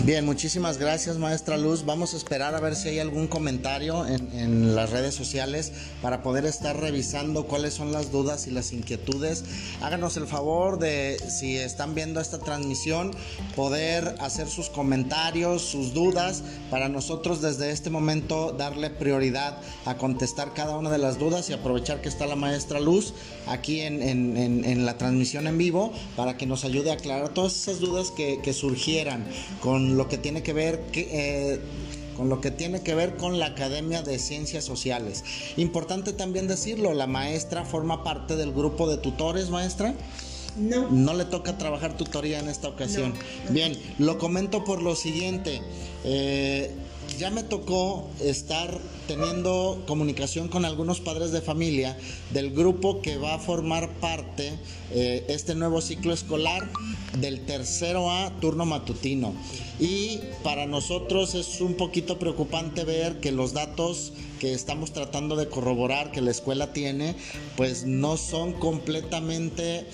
Bien, 0.02 0.26
muchísimas 0.26 0.80
gracias 0.80 1.18
maestra 1.18 1.56
Luz. 1.56 1.86
Vamos 1.86 2.14
a 2.14 2.18
esperar 2.18 2.56
a 2.56 2.60
ver 2.60 2.76
si 2.76 2.90
hay 2.90 3.00
algún 3.00 3.28
comentario 3.28 4.06
en, 4.06 4.76
las 4.76 4.90
redes 4.90 5.14
sociales 5.14 5.72
para 6.02 6.24
poder 6.24 6.46
estar 6.46 6.78
revisando 6.78 7.46
cuáles 7.46 7.76
son 7.76 7.94
las 7.94 8.12
dudas 8.12 8.48
y 8.48 8.52
las 8.52 8.74
inquietudes. 8.74 9.46
Háganos 9.82 10.18
el 10.18 10.26
favor 10.26 10.80
de, 10.80 11.18
si 11.30 11.58
están 11.58 11.96
viendo 11.96 12.20
esta 12.20 12.40
transmisión, 12.40 13.12
poder 13.56 14.16
hacer 14.20 14.50
sus 14.50 14.70
comentarios, 14.70 15.62
sus 15.62 15.94
dudas, 15.94 16.44
para 16.70 16.90
nosotros 16.90 17.42
desde 17.42 17.72
este 17.72 17.90
momento 17.90 18.52
darle 18.52 18.90
prioridad 18.90 19.58
a 19.86 19.96
contestar 19.96 20.54
cada 20.54 20.76
una 20.76 20.90
de 20.90 20.98
las 20.98 21.20
dudas 21.20 21.50
y 21.50 21.54
aprovechar 21.54 22.02
que 22.02 22.10
está 22.10 22.26
la 22.26 22.36
maestra 22.36 22.80
Luz 22.80 23.14
aquí 23.48 23.82
en, 23.82 24.86
la 24.86 24.98
transmisión 24.98 25.48
en 25.48 25.58
vivo 25.58 25.94
para 26.18 26.36
que 26.36 26.46
nos 26.46 26.66
ayude 26.66 26.90
a 26.90 26.96
aclarar 26.96 27.30
todas 27.30 27.56
esas 27.56 27.80
dudas 27.80 28.12
que, 28.12 28.42
que 28.42 28.54
surgieran 28.54 29.24
con 29.62 29.83
lo 29.92 30.08
que 30.08 30.18
tiene 30.18 30.44
que 30.44 30.54
ver 30.54 30.84
eh, 30.94 31.60
con 32.16 32.30
lo 32.30 32.42
que 32.42 32.52
tiene 32.52 32.82
que 32.82 32.96
ver 32.96 33.18
con 33.18 33.40
la 33.40 33.48
Academia 33.48 34.02
de 34.02 34.20
Ciencias 34.20 34.64
Sociales. 34.64 35.24
Importante 35.58 36.14
también 36.14 36.48
decirlo, 36.48 36.94
la 36.94 37.08
maestra 37.08 37.66
forma 37.66 38.04
parte 38.04 38.36
del 38.36 38.54
grupo 38.54 38.90
de 38.90 38.98
tutores, 38.98 39.50
maestra. 39.50 39.96
No. 40.56 40.90
No 40.92 41.16
le 41.16 41.26
toca 41.26 41.58
trabajar 41.58 41.98
tutoría 41.98 42.40
en 42.40 42.48
esta 42.48 42.68
ocasión. 42.68 43.14
Bien, 43.50 43.76
lo 43.98 44.20
comento 44.20 44.64
por 44.64 44.84
lo 44.84 44.96
siguiente. 44.96 45.62
Eh, 46.04 46.72
ya 47.18 47.32
me 47.32 47.44
tocó 47.44 48.08
estar 48.22 48.80
teniendo 49.08 49.84
comunicación 49.88 50.48
con 50.48 50.66
algunos 50.66 51.00
padres 51.00 51.32
de 51.32 51.42
familia 51.42 51.98
del 52.32 52.52
grupo 52.52 53.02
que 53.02 53.18
va 53.18 53.36
a 53.36 53.40
formar 53.40 53.90
parte 53.96 54.54
eh, 54.92 55.26
este 55.28 55.56
nuevo 55.56 55.82
ciclo 55.82 56.14
escolar 56.14 56.70
del 57.18 57.46
tercero 57.46 58.12
A 58.12 58.32
turno 58.40 58.66
matutino. 58.66 59.34
Y 59.80 60.20
para 60.44 60.66
nosotros 60.66 61.36
es 61.36 61.62
un 61.62 61.76
poquito 61.76 62.20
preocupante 62.20 62.84
ver 62.84 63.20
que 63.20 63.32
los 63.32 63.54
datos 63.54 64.14
que 64.40 64.54
estamos 64.54 64.92
tratando 64.92 65.36
de 65.36 65.48
corroborar 65.48 66.12
que 66.12 66.22
la 66.22 66.32
escuela 66.32 66.74
tiene, 66.74 67.16
pues 67.56 67.86
no 67.86 68.18
son 68.18 68.54
completamente 68.54 69.86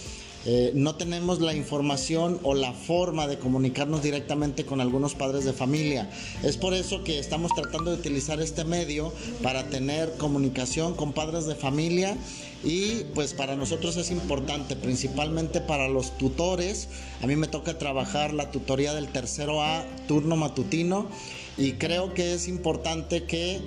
eh, 0.46 0.72
no 0.74 0.96
tenemos 0.96 1.41
la 1.41 1.53
información 1.53 2.39
o 2.43 2.55
la 2.55 2.72
forma 2.72 3.27
de 3.27 3.39
comunicarnos 3.39 4.01
directamente 4.01 4.65
con 4.65 4.79
algunos 4.79 5.13
padres 5.13 5.43
de 5.43 5.51
familia. 5.51 6.10
Es 6.43 6.55
por 6.55 6.74
eso 6.74 7.03
que 7.03 7.19
estamos 7.19 7.51
tratando 7.53 7.91
de 7.91 7.98
utilizar 7.98 8.41
este 8.41 8.63
medio 8.63 9.12
para 9.43 9.69
tener 9.69 10.13
comunicación 10.17 10.96
con 10.96 11.12
padres 11.12 11.46
de 11.46 11.55
familia 11.55 12.15
y 12.63 13.03
pues 13.15 13.34
para 13.34 13.55
nosotros 13.55 13.98
es 13.98 14.12
importante, 14.12 14.75
principalmente 14.75 15.60
para 15.60 15.89
los 15.89 16.17
tutores. 16.17 16.88
A 17.22 17.27
mí 17.27 17.36
me 17.36 17.48
toca 17.48 17.77
trabajar 17.77 18.34
la 18.34 18.50
tutoría 18.51 18.93
del 18.93 19.10
tercero 19.10 19.62
A 19.62 19.86
turno 20.08 20.38
matutino 20.38 21.08
y 21.58 21.74
creo 21.74 22.13
que 22.13 22.34
es 22.34 22.48
importante 22.48 23.24
que 23.24 23.60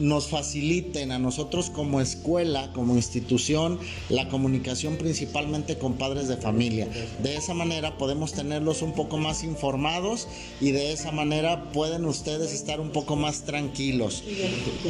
nos 0.00 0.28
faciliten 0.28 1.12
a 1.12 1.18
nosotros 1.18 1.70
como 1.70 2.00
escuela, 2.00 2.72
como 2.72 2.94
institución, 2.96 3.78
la 4.08 4.28
comunicación 4.28 4.96
principalmente 4.96 5.78
con 5.78 5.94
padres 5.94 6.28
de 6.28 6.36
familia. 6.36 6.88
De 7.22 7.36
esa 7.36 7.54
manera 7.54 7.96
podemos 7.98 8.32
tenerlos 8.32 8.82
un 8.82 8.92
poco 8.92 9.18
más 9.18 9.44
informados 9.44 10.28
y 10.60 10.72
de 10.72 10.92
esa 10.92 11.12
manera 11.12 11.70
pueden 11.72 12.04
ustedes 12.04 12.52
estar 12.52 12.80
un 12.80 12.90
poco 12.90 13.16
más 13.16 13.44
tranquilos. 13.44 14.24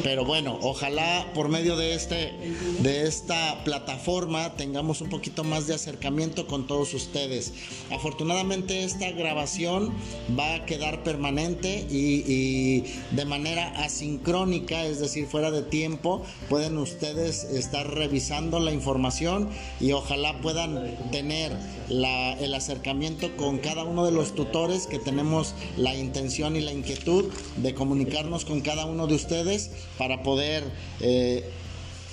Pero 0.03 0.25
bueno, 0.25 0.59
ojalá 0.63 1.27
por 1.35 1.49
medio 1.49 1.77
de 1.77 1.95
este 1.95 2.33
de 2.81 3.07
esta 3.07 3.63
plataforma 3.65 4.55
tengamos 4.57 5.01
un 5.01 5.09
poquito 5.09 5.45
más 5.45 5.67
de 5.67 5.75
acercamiento 5.75 6.47
con 6.47 6.67
todos 6.67 6.95
ustedes. 6.95 7.53
Afortunadamente 7.91 8.85
esta 8.85 9.11
grabación 9.11 9.93
va 10.39 10.55
a 10.55 10.67
quedar 10.67 11.03
permanente 11.03 11.87
y, 11.91 12.25
y 12.27 12.85
de 13.15 13.25
manera 13.25 13.69
asincrónica 13.83 14.85
es 14.95 15.01
decir, 15.01 15.27
fuera 15.27 15.51
de 15.51 15.63
tiempo, 15.63 16.23
pueden 16.49 16.79
ustedes 16.79 17.45
estar 17.45 17.93
revisando 17.93 18.61
la 18.61 18.73
información 18.73 19.51
y 19.81 19.93
ojalá 19.93 20.41
puedan 20.41 21.11
tener 21.11 21.53
el 21.89 22.55
acercamiento 22.55 23.37
con 23.37 23.59
cada 23.59 23.85
uno 23.85 24.07
de 24.07 24.13
los 24.13 24.35
tutores 24.35 24.87
que 24.87 24.99
tenemos 24.99 25.55
la 25.77 25.95
intención 25.95 26.57
y 26.57 26.61
la 26.61 26.73
inquietud 26.73 27.27
de 27.57 27.75
comunicarnos 27.75 28.45
con 28.45 28.61
cada 28.61 28.87
uno 28.87 29.07
de 29.07 29.15
ustedes 29.15 29.71
para 29.99 30.23
poder 30.23 30.65
eh, 31.01 31.51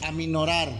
aminorar, 0.04 0.72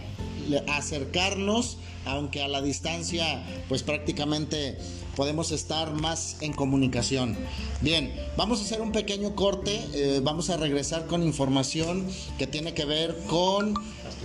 acercarnos, 0.68 1.78
aunque 2.04 2.42
a 2.42 2.48
la 2.48 2.60
distancia, 2.62 3.44
pues 3.68 3.82
prácticamente 3.82 4.76
podemos 5.16 5.50
estar 5.52 5.92
más 5.92 6.36
en 6.40 6.52
comunicación. 6.52 7.36
Bien, 7.80 8.14
vamos 8.36 8.60
a 8.60 8.64
hacer 8.64 8.80
un 8.80 8.92
pequeño 8.92 9.34
corte, 9.34 9.80
eh, 9.92 10.20
vamos 10.22 10.50
a 10.50 10.56
regresar 10.56 11.06
con 11.06 11.22
información 11.22 12.06
que 12.38 12.46
tiene 12.46 12.74
que 12.74 12.84
ver 12.84 13.16
con 13.26 13.74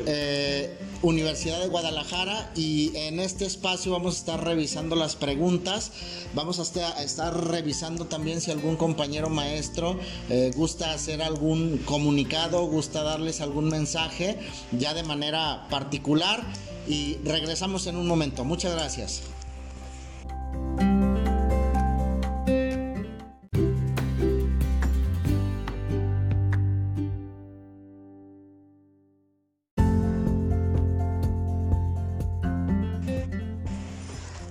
eh, 0.06 0.78
Universidad 1.02 1.60
de 1.60 1.68
Guadalajara 1.68 2.52
y 2.56 2.96
en 2.96 3.20
este 3.20 3.46
espacio 3.46 3.92
vamos 3.92 4.16
a 4.16 4.18
estar 4.20 4.44
revisando 4.44 4.96
las 4.96 5.16
preguntas, 5.16 5.92
vamos 6.34 6.60
a 6.60 7.02
estar 7.02 7.48
revisando 7.48 8.06
también 8.06 8.42
si 8.42 8.52
algún 8.52 8.78
compañero 8.78 9.30
maestro 9.30 10.00
eh, 10.30 10.52
gusta 10.56 10.94
hacer 10.94 11.22
algún 11.22 11.78
comunicado, 11.80 12.66
gusta 12.66 13.04
darles 13.04 13.42
algún 13.42 13.70
mensaje 13.70 14.40
ya 14.72 14.94
de 14.94 15.04
manera 15.04 15.68
particular 15.70 16.44
y 16.88 17.18
regresamos 17.24 17.88
en 17.88 17.98
un 17.98 18.08
momento. 18.08 18.44
Muchas 18.44 18.74
gracias. 18.74 19.22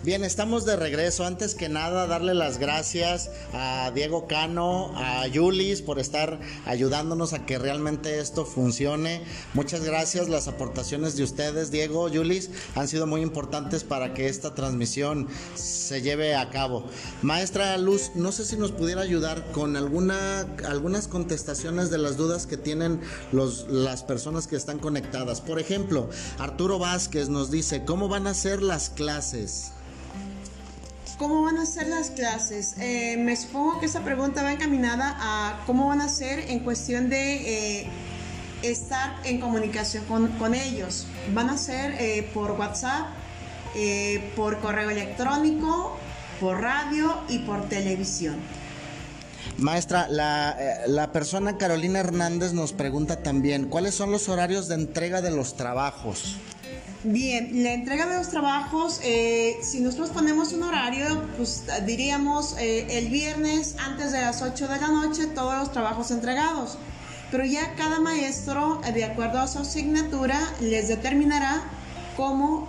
Bien, 0.07 0.23
estamos 0.23 0.65
de 0.65 0.77
regreso. 0.77 1.25
Antes 1.25 1.57
que 1.57 1.69
nada, 1.69 2.07
darle 2.07 2.33
las 2.33 2.59
gracias 2.59 3.29
a 3.53 3.91
Diego 3.93 4.29
Cano, 4.29 4.93
a 4.95 5.27
Yulis 5.27 5.83
por 5.83 5.99
estar 5.99 6.39
ayudándonos 6.65 7.33
a 7.33 7.45
que 7.45 7.59
realmente 7.59 8.21
esto 8.21 8.45
funcione. 8.47 9.25
Muchas 9.53 9.83
gracias. 9.83 10.29
Las 10.29 10.47
aportaciones 10.47 11.17
de 11.17 11.25
ustedes, 11.25 11.73
Diego, 11.73 12.09
Yulis, 12.09 12.51
han 12.77 12.87
sido 12.87 13.09
muy 13.09 13.21
importantes 13.21 13.83
para 13.83 14.15
que 14.15 14.29
esta 14.29 14.55
transmisión 14.55 15.27
se 15.57 16.03
lleve 16.03 16.37
a 16.37 16.51
cabo. 16.51 16.85
Maestra 17.23 17.77
Luz, 17.77 18.13
no 18.15 18.31
sé 18.31 18.45
si 18.45 18.57
nos 18.57 18.71
pudiera 18.71 19.03
ayudar 19.03 19.51
con 19.51 19.75
alguna, 19.75 20.43
algunas 20.69 21.09
contestaciones 21.09 21.91
de 21.91 21.99
las 21.99 22.17
dudas 22.17 22.47
que 22.47 22.57
tienen 22.57 23.01
las 23.33 24.05
personas 24.05 24.47
que 24.47 24.55
están 24.55 24.79
conectadas. 24.79 25.41
Por 25.41 25.59
ejemplo, 25.59 26.09
Arturo 26.39 26.79
Vázquez 26.79 27.29
nos 27.29 27.51
dice, 27.51 27.85
¿cómo 27.85 28.07
van 28.09 28.29
a 28.29 28.35
ser 28.35 28.63
las 28.63 28.89
clases? 28.89 29.73
¿Cómo 31.19 31.43
van 31.43 31.57
a 31.57 31.65
ser 31.65 31.89
las 31.89 32.11
clases? 32.11 32.75
Eh, 32.79 33.17
me 33.17 33.35
supongo 33.37 33.81
que 33.81 33.87
esa 33.87 34.03
pregunta 34.03 34.43
va 34.43 34.53
encaminada 34.53 35.17
a 35.19 35.65
cómo 35.65 35.89
van 35.89 36.03
a 36.03 36.09
ser 36.11 36.51
en 36.51 36.61
cuestión 36.61 37.09
de 37.09 37.81
eh, 37.81 37.87
estar 38.61 39.17
en 39.25 39.41
comunicación 39.41 40.05
con, 40.05 40.55
ellos. 40.55 41.07
¿Van 41.33 41.49
a 41.49 41.57
ser 41.57 41.95
eh, 41.99 42.31
por 42.35 42.51
WhatsApp, 42.53 43.07
por 44.37 44.61
correo 44.61 44.91
electrónico, 44.91 45.97
por 46.39 46.61
radio 46.61 47.19
y 47.29 47.39
por 47.41 47.67
televisión? 47.69 48.37
Maestra, 49.57 50.09
la, 50.09 51.11
persona 51.15 51.57
Carolina 51.57 52.01
Hernández 52.01 52.53
nos 52.53 52.75
pregunta 52.75 53.23
también, 53.23 53.69
¿cuáles 53.69 53.95
son 53.95 54.13
los 54.13 54.29
horarios 54.29 54.69
de 54.69 54.75
entrega 54.75 55.23
de 55.23 55.31
los 55.31 55.57
trabajos? 55.57 56.37
Bien, 57.05 57.63
la 57.63 57.75
entrega 57.75 58.07
de 58.07 58.17
los 58.17 58.31
trabajos, 58.31 59.01
eh, 59.05 59.59
si 59.63 59.81
nosotros 59.81 60.11
ponemos 60.11 60.53
un 60.53 60.63
horario, 60.63 61.23
pues 61.37 61.65
diríamos 61.85 62.57
eh, 62.59 62.99
el 62.99 63.09
viernes 63.09 63.77
antes 63.79 64.13
de 64.13 64.21
las 64.21 64.43
8 64.43 64.67
de 64.67 64.81
la 64.81 64.89
noche 64.89 65.27
todos 65.27 65.55
los 65.59 65.73
trabajos 65.73 66.11
entregados. 66.11 66.79
Pero 67.31 67.45
ya 67.45 67.75
cada 67.75 68.01
maestro, 68.01 68.81
de 68.95 69.05
acuerdo 69.05 69.41
a 69.41 69.47
su 69.47 69.59
asignatura, 69.59 70.41
les 70.61 70.89
determinará 70.89 71.63
cómo 72.17 72.67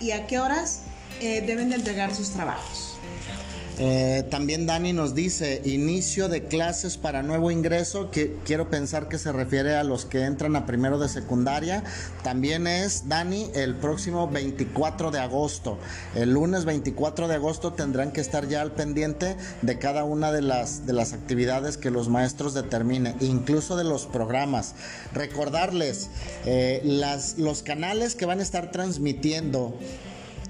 y 0.00 0.12
a 0.12 0.26
qué 0.26 0.38
horas 0.38 0.80
eh, 1.20 1.42
deben 1.46 1.68
de 1.68 1.76
entregar 1.76 2.14
sus 2.14 2.30
trabajos. 2.30 2.87
Eh, 3.80 4.24
también 4.28 4.66
Dani 4.66 4.92
nos 4.92 5.14
dice, 5.14 5.62
inicio 5.64 6.28
de 6.28 6.44
clases 6.44 6.96
para 6.96 7.22
nuevo 7.22 7.52
ingreso, 7.52 8.10
que 8.10 8.36
quiero 8.44 8.70
pensar 8.70 9.08
que 9.08 9.18
se 9.18 9.30
refiere 9.30 9.76
a 9.76 9.84
los 9.84 10.04
que 10.04 10.24
entran 10.24 10.56
a 10.56 10.66
primero 10.66 10.98
de 10.98 11.08
secundaria. 11.08 11.84
También 12.24 12.66
es, 12.66 13.08
Dani, 13.08 13.50
el 13.54 13.76
próximo 13.76 14.28
24 14.28 15.12
de 15.12 15.20
agosto. 15.20 15.78
El 16.16 16.32
lunes 16.32 16.64
24 16.64 17.28
de 17.28 17.36
agosto 17.36 17.72
tendrán 17.72 18.10
que 18.10 18.20
estar 18.20 18.48
ya 18.48 18.62
al 18.62 18.72
pendiente 18.72 19.36
de 19.62 19.78
cada 19.78 20.02
una 20.02 20.32
de 20.32 20.42
las, 20.42 20.84
de 20.84 20.92
las 20.92 21.12
actividades 21.12 21.76
que 21.76 21.92
los 21.92 22.08
maestros 22.08 22.54
determinen, 22.54 23.14
incluso 23.20 23.76
de 23.76 23.84
los 23.84 24.06
programas. 24.06 24.74
Recordarles, 25.12 26.08
eh, 26.46 26.80
las, 26.84 27.38
los 27.38 27.62
canales 27.62 28.16
que 28.16 28.26
van 28.26 28.40
a 28.40 28.42
estar 28.42 28.72
transmitiendo 28.72 29.78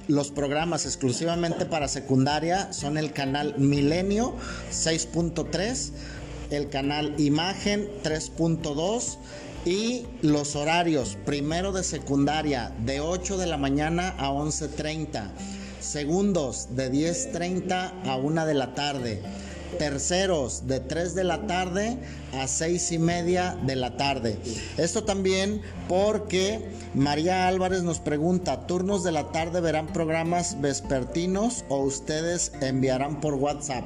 los 0.08 0.30
programas 0.30 0.86
exclusivamente 0.86 1.66
para 1.66 1.86
secundaria 1.86 2.72
son 2.72 2.96
el 2.96 3.12
canal 3.12 3.54
Milenio 3.58 4.34
6.3, 4.72 5.90
el 6.50 6.70
canal 6.70 7.14
Imagen 7.18 7.88
3.2 8.02 9.18
y 9.66 10.06
los 10.22 10.56
horarios 10.56 11.18
primero 11.26 11.72
de 11.72 11.84
secundaria 11.84 12.72
de 12.84 13.00
8 13.00 13.36
de 13.36 13.46
la 13.46 13.58
mañana 13.58 14.14
a 14.18 14.30
11.30, 14.30 15.28
segundos 15.80 16.74
de 16.74 16.90
10.30 16.90 18.08
a 18.08 18.16
1 18.16 18.46
de 18.46 18.54
la 18.54 18.74
tarde 18.74 19.22
terceros 19.78 20.66
de 20.66 20.80
3 20.80 21.14
de 21.14 21.24
la 21.24 21.46
tarde 21.46 21.98
a 22.32 22.46
6 22.46 22.92
y 22.92 22.98
media 22.98 23.56
de 23.66 23.76
la 23.76 23.96
tarde. 23.96 24.38
Esto 24.76 25.04
también 25.04 25.62
porque 25.88 26.68
María 26.94 27.48
Álvarez 27.48 27.82
nos 27.82 28.00
pregunta, 28.00 28.66
¿turnos 28.66 29.04
de 29.04 29.12
la 29.12 29.32
tarde 29.32 29.60
verán 29.60 29.88
programas 29.88 30.60
vespertinos 30.60 31.64
o 31.68 31.80
ustedes 31.80 32.52
enviarán 32.60 33.20
por 33.20 33.34
WhatsApp? 33.34 33.84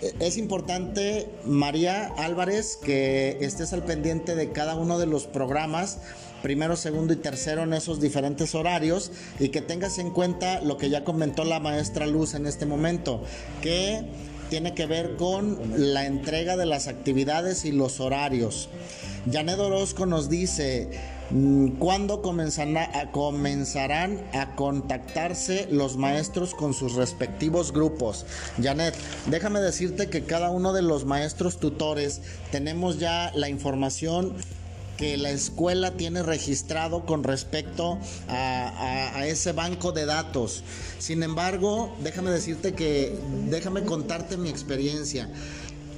E, 0.00 0.14
es 0.20 0.36
importante, 0.36 1.28
María 1.44 2.06
Álvarez, 2.16 2.78
que 2.82 3.38
estés 3.40 3.72
al 3.72 3.84
pendiente 3.84 4.34
de 4.34 4.52
cada 4.52 4.74
uno 4.74 4.98
de 4.98 5.06
los 5.06 5.26
programas 5.26 5.98
primero, 6.42 6.76
segundo 6.76 7.12
y 7.12 7.16
tercero 7.16 7.62
en 7.62 7.72
esos 7.72 8.00
diferentes 8.00 8.54
horarios 8.54 9.12
y 9.38 9.50
que 9.50 9.62
tengas 9.62 9.98
en 9.98 10.10
cuenta 10.10 10.60
lo 10.60 10.76
que 10.76 10.90
ya 10.90 11.04
comentó 11.04 11.44
la 11.44 11.60
maestra 11.60 12.06
Luz 12.06 12.34
en 12.34 12.46
este 12.46 12.66
momento, 12.66 13.22
que 13.62 14.04
tiene 14.52 14.74
que 14.74 14.84
ver 14.84 15.16
con 15.16 15.58
la 15.94 16.04
entrega 16.04 16.58
de 16.58 16.66
las 16.66 16.86
actividades 16.86 17.64
y 17.64 17.72
los 17.72 18.00
horarios. 18.00 18.68
Janet 19.32 19.58
Orozco 19.58 20.04
nos 20.04 20.28
dice, 20.28 20.90
mm, 21.30 21.78
¿cuándo 21.78 22.20
comenzarán 22.20 22.76
a, 22.76 23.10
comenzarán 23.12 24.20
a 24.34 24.54
contactarse 24.54 25.68
los 25.70 25.96
maestros 25.96 26.54
con 26.54 26.74
sus 26.74 26.96
respectivos 26.96 27.72
grupos? 27.72 28.26
Janet, 28.62 28.94
déjame 29.24 29.60
decirte 29.60 30.10
que 30.10 30.24
cada 30.24 30.50
uno 30.50 30.74
de 30.74 30.82
los 30.82 31.06
maestros 31.06 31.56
tutores 31.56 32.20
tenemos 32.50 32.98
ya 32.98 33.32
la 33.34 33.48
información 33.48 34.34
que 34.96 35.16
la 35.16 35.30
escuela 35.30 35.92
tiene 35.92 36.22
registrado 36.22 37.04
con 37.06 37.24
respecto 37.24 37.98
a, 38.28 39.26
ese 39.26 39.52
banco 39.52 39.92
de 39.92 40.06
datos. 40.06 40.62
Sin 40.98 41.22
embargo, 41.22 41.94
déjame 42.02 42.30
decirte 42.30 42.74
que, 42.74 43.16
déjame 43.48 43.84
contarte 43.84 44.36
mi 44.36 44.48
experiencia 44.48 45.28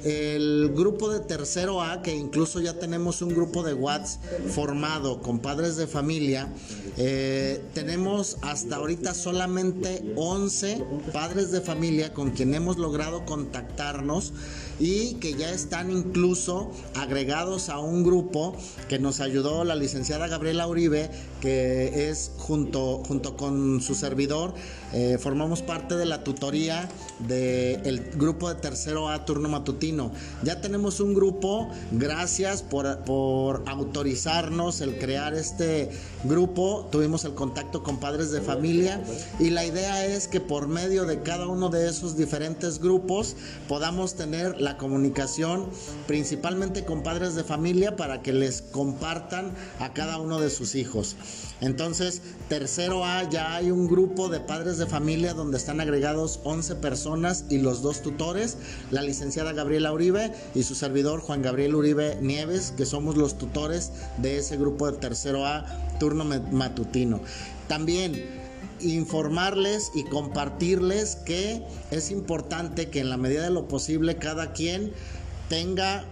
el 0.05 0.73
grupo 0.75 1.11
de 1.11 1.21
tercero 1.21 1.83
A, 1.83 2.03
que 2.03 2.15
incluso 2.15 2.61
ya 2.61 2.79
tenemos 2.79 3.23
un 3.23 3.31
grupo 3.31 3.63
de 3.63 3.73
WhatsApp 3.73 4.23
formado 4.49 5.23
con 5.23 5.39
padres 5.39 5.77
de 5.77 5.87
familia, 5.87 6.53
eh, 6.99 7.63
tenemos 7.73 8.37
hasta 8.43 8.77
ahorita 8.77 9.15
solamente 9.15 10.05
11 10.17 10.85
padres 11.13 11.51
de 11.53 11.63
familia 11.63 12.13
con 12.13 12.33
quien 12.33 12.55
hemos 12.55 12.77
logrado 12.77 13.25
contactarnos 13.25 14.35
y 14.79 15.15
que 15.15 15.35
ya 15.35 15.51
están 15.51 15.91
incluso 15.91 16.71
agregados 16.95 17.69
a 17.69 17.79
un 17.79 18.05
grupo 18.05 18.57
que 18.89 18.99
nos 18.99 19.21
ayudó 19.21 19.65
la 19.65 19.75
licenciada 19.75 20.29
Gabriela 20.29 20.67
Uribe, 20.67 21.11
que 21.41 22.09
es 22.09 22.33
junto, 22.39 23.03
junto 23.07 23.37
con 23.37 23.81
su 23.81 23.95
servidor, 23.95 24.55
eh, 24.93 25.19
formamos 25.19 25.63
parte 25.63 25.97
de 25.97 26.07
la 26.07 26.25
tutoría 26.25 26.89
del 27.21 28.11
grupo 28.15 28.49
de 28.49 28.55
tercero 28.61 29.09
A 29.09 29.25
turno 29.25 29.49
matutino. 29.49 30.13
Ya 30.43 30.61
tenemos 30.61 31.01
un 31.01 31.15
grupo, 31.15 31.69
gracias 31.93 32.63
por, 32.63 33.05
por 33.05 33.65
autorizarnos 33.67 34.81
el 34.81 34.99
crear 34.99 35.35
este 35.35 35.91
grupo, 36.25 36.89
tuvimos 36.91 37.25
el 37.25 37.35
contacto 37.35 37.83
con 37.83 37.99
padres 37.99 38.31
de 38.31 38.41
familia 38.41 39.03
y 39.39 39.51
la 39.51 39.65
idea 39.65 40.07
es 40.07 40.29
que 40.29 40.41
por 40.41 40.69
medio 40.69 41.05
de 41.05 41.23
cada 41.23 41.47
uno 41.47 41.69
de 41.69 41.89
esos 41.89 42.17
diferentes 42.17 42.81
grupos 42.81 43.37
podamos 43.69 44.15
tener 44.15 44.61
la 44.65 44.77
comunicación 44.77 45.69
principalmente 46.07 46.85
con 46.85 47.03
padres 47.03 47.35
de 47.35 47.45
familia 47.45 47.97
para 47.97 48.23
que 48.23 48.33
les 48.33 48.63
compartan 48.63 49.53
a 49.79 49.93
cada 49.93 50.19
uno 50.19 50.41
de 50.41 50.51
sus 50.51 50.75
hijos. 50.75 51.17
Entonces, 51.61 52.23
tercero 52.49 53.05
A, 53.05 53.29
ya 53.29 53.55
hay 53.55 53.71
un 53.71 53.87
grupo 53.87 54.29
de 54.29 54.41
padres 54.41 54.79
de 54.79 54.87
familia 54.87 55.35
donde 55.35 55.57
están 55.57 55.81
agregados 55.81 56.41
11 56.45 56.77
personas 56.77 57.45
y 57.49 57.59
los 57.59 57.83
dos 57.83 58.03
tutores, 58.03 58.59
la 58.91 59.03
licenciada 59.03 59.53
Gabriela 59.53 59.93
Uribe 59.93 60.33
y 60.55 60.63
su 60.65 60.75
servidor 60.75 61.21
Juan 61.21 61.43
Gabriel 61.43 61.75
Uribe 61.75 62.19
Nieves, 62.21 62.73
que 62.77 62.87
somos 62.87 63.17
los 63.17 63.39
tutores 63.39 63.93
de 64.19 64.39
ese 64.39 64.57
grupo 64.57 64.91
de 64.91 64.99
tercero 64.99 65.47
A, 65.47 65.65
turno 65.99 66.25
matutino. 66.25 67.21
También 67.69 68.44
informarles 68.81 69.91
y 69.95 70.05
compartirles 70.05 71.17
que 71.17 71.63
es 71.91 72.11
importante 72.11 72.91
que 72.91 73.01
en 73.01 73.11
la 73.11 73.17
medida 73.17 73.43
de 73.45 73.51
lo 73.51 73.69
posible 73.69 74.17
cada 74.17 74.53
quien 74.53 74.93
tenga 75.49 76.05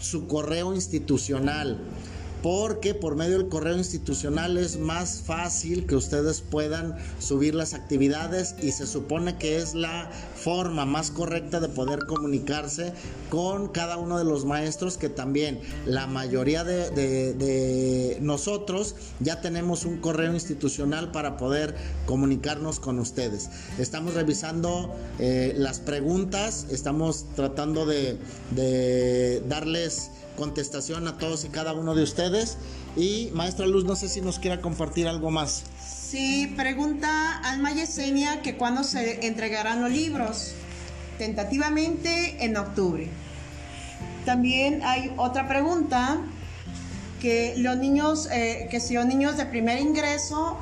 su 0.00 0.26
correo 0.26 0.74
institucional 0.74 1.80
porque 2.42 2.94
por 2.94 3.14
medio 3.14 3.38
del 3.38 3.48
correo 3.48 3.76
institucional 3.76 4.58
es 4.58 4.76
más 4.78 5.22
fácil 5.24 5.86
que 5.86 5.94
ustedes 5.94 6.40
puedan 6.40 6.96
subir 7.20 7.54
las 7.54 7.72
actividades 7.72 8.56
y 8.60 8.72
se 8.72 8.86
supone 8.86 9.36
que 9.38 9.56
es 9.56 9.74
la 9.74 10.10
forma 10.34 10.84
más 10.84 11.12
correcta 11.12 11.60
de 11.60 11.68
poder 11.68 12.00
comunicarse 12.06 12.92
con 13.30 13.68
cada 13.68 13.96
uno 13.96 14.18
de 14.18 14.24
los 14.24 14.44
maestros 14.44 14.98
que 14.98 15.08
también 15.08 15.60
la 15.86 16.06
mayoría 16.08 16.64
de, 16.64 18.18
nosotros 18.20 18.96
ya 19.20 19.40
tenemos 19.40 19.84
un 19.84 19.98
correo 19.98 20.32
institucional 20.34 21.12
para 21.12 21.36
poder 21.36 21.76
comunicarnos 22.06 22.80
con 22.80 22.98
ustedes. 22.98 23.50
Estamos 23.78 24.14
revisando 24.14 24.94
eh, 25.18 25.54
las 25.56 25.78
preguntas, 25.78 26.66
estamos 26.70 27.26
tratando 27.34 27.86
de 27.86 28.18
darles 29.48 30.10
contestación 30.42 31.06
a 31.06 31.18
todos 31.18 31.44
y 31.44 31.50
cada 31.50 31.72
uno 31.72 31.94
de 31.94 32.02
ustedes. 32.02 32.58
Y 32.96 33.30
maestra 33.32 33.64
Luz, 33.64 33.84
no 33.84 33.94
sé 33.94 34.08
si 34.08 34.20
nos 34.20 34.40
quiera 34.40 34.60
compartir 34.60 35.06
algo 35.06 35.30
más. 35.30 35.62
Sí, 35.80 36.52
pregunta 36.56 37.38
Alma 37.44 37.70
Yesenia 37.72 38.42
que 38.42 38.56
cuándo 38.56 38.82
se 38.82 39.24
entregarán 39.24 39.80
los 39.80 39.92
libros. 39.92 40.50
Tentativamente 41.16 42.44
en 42.44 42.56
octubre. 42.56 43.08
También 44.24 44.82
hay 44.82 45.14
otra 45.16 45.46
pregunta 45.46 46.18
que 47.20 47.54
los 47.58 47.76
niños, 47.76 48.28
eh, 48.32 48.66
que 48.68 48.80
si 48.80 48.94
los 48.94 49.06
niños 49.06 49.36
de 49.36 49.46
primer 49.46 49.78
ingreso 49.78 50.58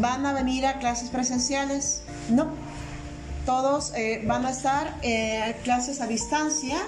van 0.00 0.26
a 0.26 0.32
venir 0.32 0.66
a 0.66 0.80
clases 0.80 1.10
presenciales. 1.10 2.02
No, 2.28 2.48
todos 3.44 3.92
eh, 3.94 4.24
van 4.26 4.44
a 4.46 4.50
estar 4.50 4.98
en 5.02 5.52
clases 5.62 6.00
a 6.00 6.08
distancia 6.08 6.78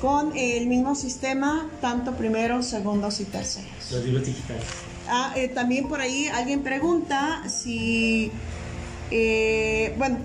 con 0.00 0.36
el 0.36 0.66
mismo 0.66 0.94
sistema, 0.94 1.68
tanto 1.80 2.12
primeros, 2.12 2.66
segundos 2.66 3.20
y 3.20 3.24
terceros. 3.24 3.70
Los 3.90 4.04
libros 4.04 4.26
digitales. 4.26 4.64
Ah, 5.08 5.32
eh, 5.36 5.48
también 5.48 5.88
por 5.88 6.00
ahí 6.00 6.26
alguien 6.26 6.62
pregunta 6.62 7.48
si, 7.48 8.30
eh, 9.10 9.94
bueno, 9.98 10.18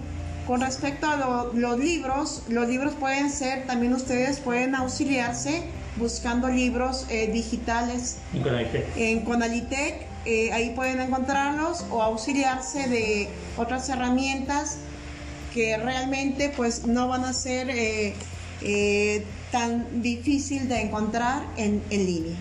con 0.47 0.62
respecto 0.62 1.07
a 1.07 1.51
los 1.53 1.79
libros, 1.79 2.43
los 2.49 2.67
libros 2.67 2.93
pueden 2.95 3.29
ser, 3.29 3.67
también 3.67 3.93
ustedes 3.93 4.39
pueden 4.39 4.75
auxiliarse 4.75 5.63
buscando 5.97 6.47
libros 6.47 7.05
eh, 7.10 7.27
digitales 7.31 8.17
en 8.34 8.43
Conalitec. 8.43 8.97
En 8.97 9.21
Conalitec 9.21 10.07
eh, 10.25 10.51
ahí 10.51 10.71
pueden 10.71 11.01
encontrarlos 11.01 11.86
o 11.91 12.01
auxiliarse 12.01 12.88
de 12.88 13.27
otras 13.57 13.89
herramientas 13.89 14.77
que 15.53 15.77
realmente 15.77 16.51
pues 16.55 16.86
no 16.88 17.07
van 17.07 17.25
a 17.25 17.34
ser 17.34 17.67
eh, 17.69 19.25
tan 19.51 20.01
difícil 20.01 20.67
de 20.67 20.81
encontrar 20.81 21.43
en, 21.57 21.83
en 21.89 22.05
línea. 22.05 22.37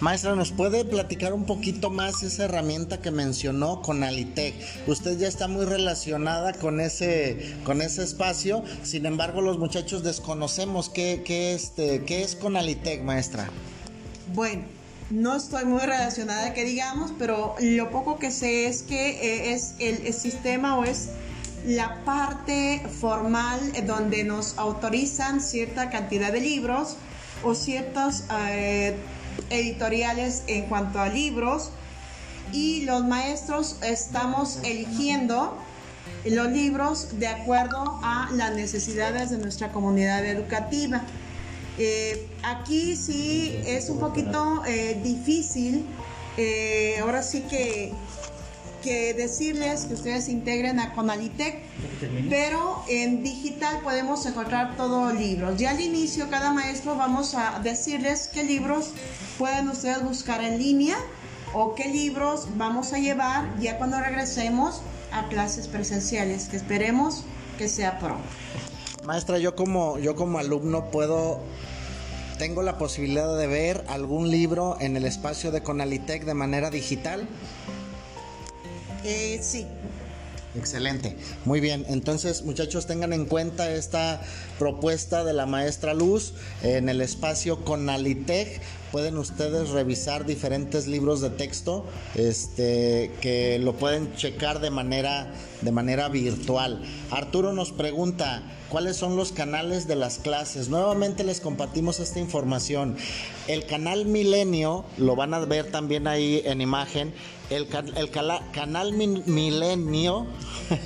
Maestra, 0.00 0.34
¿nos 0.34 0.52
puede 0.52 0.84
platicar 0.84 1.32
un 1.32 1.46
poquito 1.46 1.88
más 1.88 2.22
esa 2.22 2.44
herramienta 2.44 3.00
que 3.00 3.10
mencionó 3.10 3.80
con 3.80 4.04
Alitec? 4.04 4.54
Usted 4.86 5.16
ya 5.16 5.26
está 5.26 5.48
muy 5.48 5.64
relacionada 5.64 6.52
con 6.52 6.80
ese, 6.80 7.56
con 7.64 7.80
ese 7.80 8.02
espacio, 8.02 8.62
sin 8.82 9.06
embargo 9.06 9.40
los 9.40 9.58
muchachos 9.58 10.02
desconocemos 10.02 10.90
qué, 10.90 11.22
qué, 11.24 11.54
este, 11.54 12.04
qué 12.04 12.22
es 12.22 12.36
con 12.36 12.58
Alitec, 12.58 13.02
maestra. 13.04 13.48
Bueno, 14.34 14.64
no 15.08 15.36
estoy 15.36 15.64
muy 15.64 15.80
relacionada 15.80 16.52
que 16.52 16.64
digamos, 16.64 17.12
pero 17.18 17.54
lo 17.60 17.90
poco 17.90 18.18
que 18.18 18.30
sé 18.30 18.66
es 18.66 18.82
que 18.82 19.10
eh, 19.10 19.52
es 19.54 19.74
el, 19.78 20.12
sistema 20.12 20.76
o 20.76 20.84
es 20.84 21.10
la 21.64 22.04
parte 22.04 22.82
formal 23.00 23.60
donde 23.86 24.24
nos 24.24 24.58
autorizan 24.58 25.40
cierta 25.40 25.90
cantidad 25.90 26.32
de 26.32 26.40
libros 26.40 26.96
o 27.42 27.54
ciertos... 27.54 28.24
Eh, 28.30 28.96
editoriales 29.50 30.42
en 30.46 30.66
cuanto 30.66 31.00
a 31.00 31.08
libros 31.08 31.70
y 32.52 32.82
los 32.82 33.04
maestros 33.04 33.76
estamos 33.82 34.58
eligiendo 34.64 35.56
los 36.24 36.48
libros 36.50 37.18
de 37.18 37.28
acuerdo 37.28 38.00
a 38.02 38.30
las 38.32 38.54
necesidades 38.54 39.30
de 39.30 39.38
nuestra 39.38 39.72
comunidad 39.72 40.24
educativa. 40.24 41.02
Eh, 41.78 42.28
aquí 42.42 42.96
sí 42.96 43.60
es 43.66 43.90
un 43.90 43.98
poquito 43.98 44.62
eh, 44.66 45.00
difícil, 45.02 45.84
ahora 47.00 47.22
sí 47.22 47.42
que 47.42 47.92
que 48.82 49.14
decirles 49.14 49.86
que 49.86 49.94
ustedes 49.94 50.24
se 50.24 50.32
integren 50.32 50.80
a 50.80 50.92
Conalitec, 50.94 51.62
pero 52.28 52.82
en 52.88 53.22
digital 53.22 53.80
podemos 53.82 54.24
encontrar 54.26 54.76
todos 54.76 55.12
los 55.12 55.20
libros. 55.20 55.58
Ya 55.58 55.70
al 55.70 55.80
inicio, 55.80 56.28
cada 56.30 56.52
maestro 56.52 56.96
vamos 56.96 57.34
a 57.34 57.60
decirles 57.60 58.28
qué 58.32 58.44
libros 58.44 58.90
pueden 59.38 59.68
ustedes 59.68 60.02
buscar 60.02 60.42
en 60.42 60.58
línea 60.58 60.96
o 61.54 61.74
qué 61.74 61.88
libros 61.88 62.48
vamos 62.56 62.92
a 62.92 62.98
llevar 62.98 63.58
ya 63.60 63.78
cuando 63.78 64.00
regresemos 64.00 64.82
a 65.12 65.28
clases 65.28 65.68
presenciales, 65.68 66.48
que 66.48 66.56
esperemos 66.56 67.24
que 67.58 67.68
sea 67.68 67.98
pronto. 67.98 68.24
Maestra, 69.04 69.38
yo 69.38 69.54
como, 69.54 69.98
yo 69.98 70.16
como 70.16 70.38
alumno 70.38 70.90
puedo 70.90 71.40
tengo 72.38 72.62
la 72.62 72.76
posibilidad 72.76 73.36
de 73.36 73.46
ver 73.46 73.84
algún 73.88 74.30
libro 74.30 74.76
en 74.80 74.96
el 74.96 75.06
espacio 75.06 75.50
de 75.50 75.62
Conalitec 75.62 76.24
de 76.24 76.34
manera 76.34 76.70
digital. 76.70 77.26
Eh, 79.06 79.38
sí. 79.40 79.66
Excelente. 80.56 81.16
Muy 81.44 81.60
bien. 81.60 81.84
Entonces, 81.88 82.42
muchachos, 82.42 82.86
tengan 82.86 83.12
en 83.12 83.26
cuenta 83.26 83.70
esta 83.70 84.20
propuesta 84.58 85.24
de 85.24 85.32
la 85.32 85.46
maestra 85.46 85.94
Luz 85.94 86.34
en 86.62 86.88
el 86.88 87.00
espacio 87.00 87.64
Conalitec. 87.64 88.60
Pueden 88.92 89.18
ustedes 89.18 89.70
revisar 89.70 90.24
diferentes 90.24 90.86
libros 90.86 91.20
de 91.20 91.30
texto 91.30 91.84
este, 92.14 93.10
que 93.20 93.58
lo 93.58 93.74
pueden 93.74 94.14
checar 94.14 94.60
de 94.60 94.70
manera, 94.70 95.32
de 95.60 95.72
manera 95.72 96.08
virtual. 96.08 96.82
Arturo 97.10 97.52
nos 97.52 97.72
pregunta, 97.72 98.42
¿cuáles 98.70 98.96
son 98.96 99.16
los 99.16 99.32
canales 99.32 99.86
de 99.86 99.96
las 99.96 100.18
clases? 100.18 100.68
Nuevamente 100.68 101.24
les 101.24 101.40
compartimos 101.40 102.00
esta 102.00 102.20
información. 102.20 102.96
El 103.48 103.66
canal 103.66 104.06
Milenio, 104.06 104.84
lo 104.96 105.16
van 105.16 105.34
a 105.34 105.40
ver 105.40 105.70
también 105.70 106.06
ahí 106.06 106.42
en 106.44 106.60
imagen, 106.60 107.12
el, 107.50 107.68
canal 108.52 108.92
Milenio, 108.92 110.26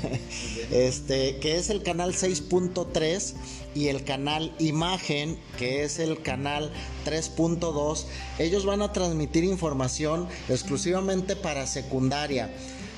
este, 0.71 1.39
que 1.39 1.57
es 1.57 1.71
el 1.71 1.83
canal 1.83 2.13
6.3 2.13 3.35
y 3.75 3.89
el 3.89 4.05
canal 4.05 4.55
Imagen, 4.59 5.39
que 5.59 5.85
es 5.85 5.99
el 5.99 6.23
canal 6.23 6.73
3.2, 7.05 8.05
ellos 8.39 8.67
van 8.67 8.83
a 8.83 8.93
transmitir 8.93 9.45
información 9.45 10.29
exclusivamente 10.49 11.37
para 11.37 11.67
secundaria. 11.67 12.51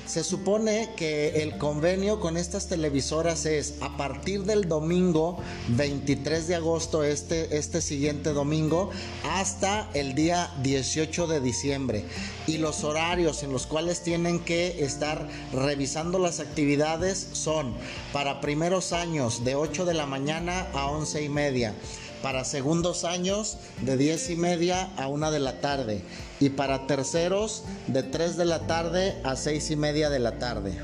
Se 0.05 0.23
supone 0.25 0.89
que 0.97 1.43
el 1.43 1.57
convenio 1.57 2.19
con 2.19 2.35
estas 2.35 2.67
televisoras 2.67 3.45
es 3.45 3.75
a 3.79 3.95
partir 3.95 4.43
del 4.43 4.67
domingo 4.67 5.37
23 5.69 6.47
de 6.49 6.55
agosto, 6.55 7.05
este, 7.05 7.57
este 7.57 7.81
siguiente 7.81 8.33
domingo, 8.33 8.89
hasta 9.31 9.89
el 9.93 10.13
día 10.13 10.51
18 10.61 11.27
de 11.27 11.39
diciembre. 11.39 12.03
Y 12.47 12.57
los 12.57 12.83
horarios 12.83 13.43
en 13.43 13.53
los 13.53 13.65
cuales 13.65 14.01
tienen 14.01 14.39
que 14.41 14.83
estar 14.83 15.29
revisando 15.53 16.19
las 16.19 16.41
actividades 16.41 17.29
son 17.31 17.73
para 18.11 18.41
primeros 18.41 18.91
años 18.91 19.45
de 19.45 19.55
8 19.55 19.85
de 19.85 19.93
la 19.93 20.05
mañana 20.05 20.67
a 20.73 20.87
11 20.87 21.23
y 21.23 21.29
media 21.29 21.73
para 22.21 22.45
segundos 22.45 23.03
años 23.03 23.57
de 23.81 23.97
10 23.97 24.29
y 24.29 24.35
media 24.37 24.89
a 24.95 25.07
1 25.07 25.29
de 25.29 25.39
la 25.39 25.59
tarde 25.59 26.01
y 26.43 26.49
para 26.49 26.87
terceros 26.87 27.63
de 27.87 28.03
3 28.03 28.35
de 28.35 28.43
la 28.43 28.67
tarde 28.67 29.15
a 29.23 29.37
6 29.37 29.71
y 29.71 29.75
media 29.77 30.09
de 30.09 30.19
la 30.19 30.39
tarde. 30.39 30.77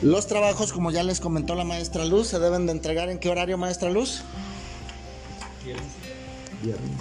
Los 0.00 0.28
trabajos, 0.28 0.72
como 0.72 0.92
ya 0.92 1.02
les 1.02 1.18
comentó 1.18 1.56
la 1.56 1.64
maestra 1.64 2.04
Luz, 2.04 2.28
se 2.28 2.38
deben 2.38 2.66
de 2.66 2.72
entregar 2.72 3.10
en 3.10 3.18
qué 3.18 3.30
horario, 3.30 3.58
maestra 3.58 3.90
Luz? 3.90 4.22
Viernes. 6.62 6.92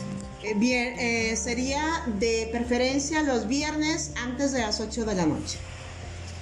Bien, 0.55 0.99
eh, 0.99 1.35
sería 1.35 1.83
de 2.19 2.49
preferencia 2.51 3.21
los 3.21 3.47
viernes 3.47 4.13
antes 4.23 4.51
de 4.51 4.61
las 4.61 4.79
8 4.79 5.05
de 5.05 5.13
la 5.13 5.27
noche. 5.27 5.59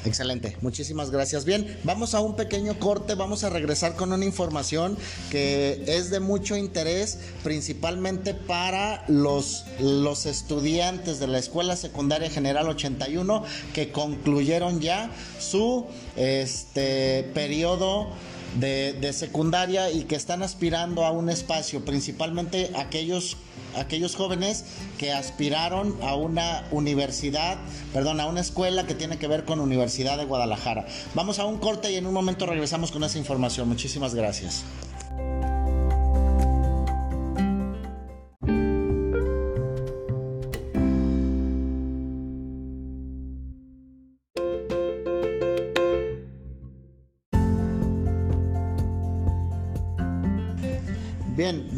Excelente, 0.03 0.57
muchísimas 0.61 1.11
gracias. 1.11 1.45
Bien, 1.45 1.77
vamos 1.83 2.15
a 2.15 2.21
un 2.21 2.35
pequeño 2.35 2.79
corte, 2.79 3.13
vamos 3.13 3.43
a 3.43 3.49
regresar 3.51 3.95
con 3.95 4.11
una 4.11 4.25
información 4.25 4.97
que 5.29 5.83
es 5.85 6.09
de 6.09 6.19
mucho 6.19 6.57
interés, 6.57 7.19
principalmente 7.43 8.33
para 8.33 9.05
los, 9.07 9.65
los 9.79 10.25
estudiantes 10.25 11.19
de 11.19 11.27
la 11.27 11.37
Escuela 11.37 11.75
Secundaria 11.75 12.31
General 12.31 12.67
81 12.67 13.43
que 13.73 13.91
concluyeron 13.91 14.81
ya 14.81 15.11
su 15.39 15.85
este, 16.15 17.29
periodo 17.35 18.09
de, 18.55 18.93
de 18.93 19.13
secundaria 19.13 19.91
y 19.91 20.03
que 20.03 20.15
están 20.15 20.43
aspirando 20.43 21.05
a 21.05 21.11
un 21.11 21.29
espacio, 21.29 21.83
principalmente 21.85 22.71
aquellos 22.75 23.37
aquellos 23.75 24.15
jóvenes 24.15 24.65
que 24.97 25.13
aspiraron 25.13 25.95
a 26.01 26.15
una 26.15 26.65
universidad, 26.71 27.57
perdón, 27.93 28.19
a 28.19 28.25
una 28.25 28.41
escuela 28.41 28.85
que 28.85 28.95
tiene 28.95 29.17
que 29.17 29.27
ver 29.27 29.45
con 29.45 29.59
Universidad 29.59 30.17
de 30.17 30.25
Guadalajara. 30.25 30.85
Vamos 31.13 31.39
a 31.39 31.45
un 31.45 31.57
corte 31.57 31.91
y 31.91 31.95
en 31.95 32.05
un 32.05 32.13
momento 32.13 32.45
regresamos 32.45 32.91
con 32.91 33.03
esa 33.03 33.17
información. 33.17 33.67
Muchísimas 33.67 34.13
gracias. 34.13 34.63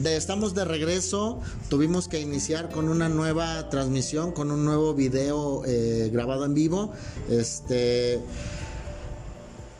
Estamos 0.05 0.53
de 0.53 0.65
regreso. 0.65 1.39
Tuvimos 1.69 2.07
que 2.07 2.19
iniciar 2.19 2.69
con 2.69 2.89
una 2.89 3.09
nueva 3.09 3.69
transmisión, 3.69 4.31
con 4.31 4.51
un 4.51 4.65
nuevo 4.65 4.93
video 4.93 5.63
eh, 5.65 6.09
grabado 6.11 6.45
en 6.45 6.53
vivo. 6.53 6.93
Este. 7.29 8.19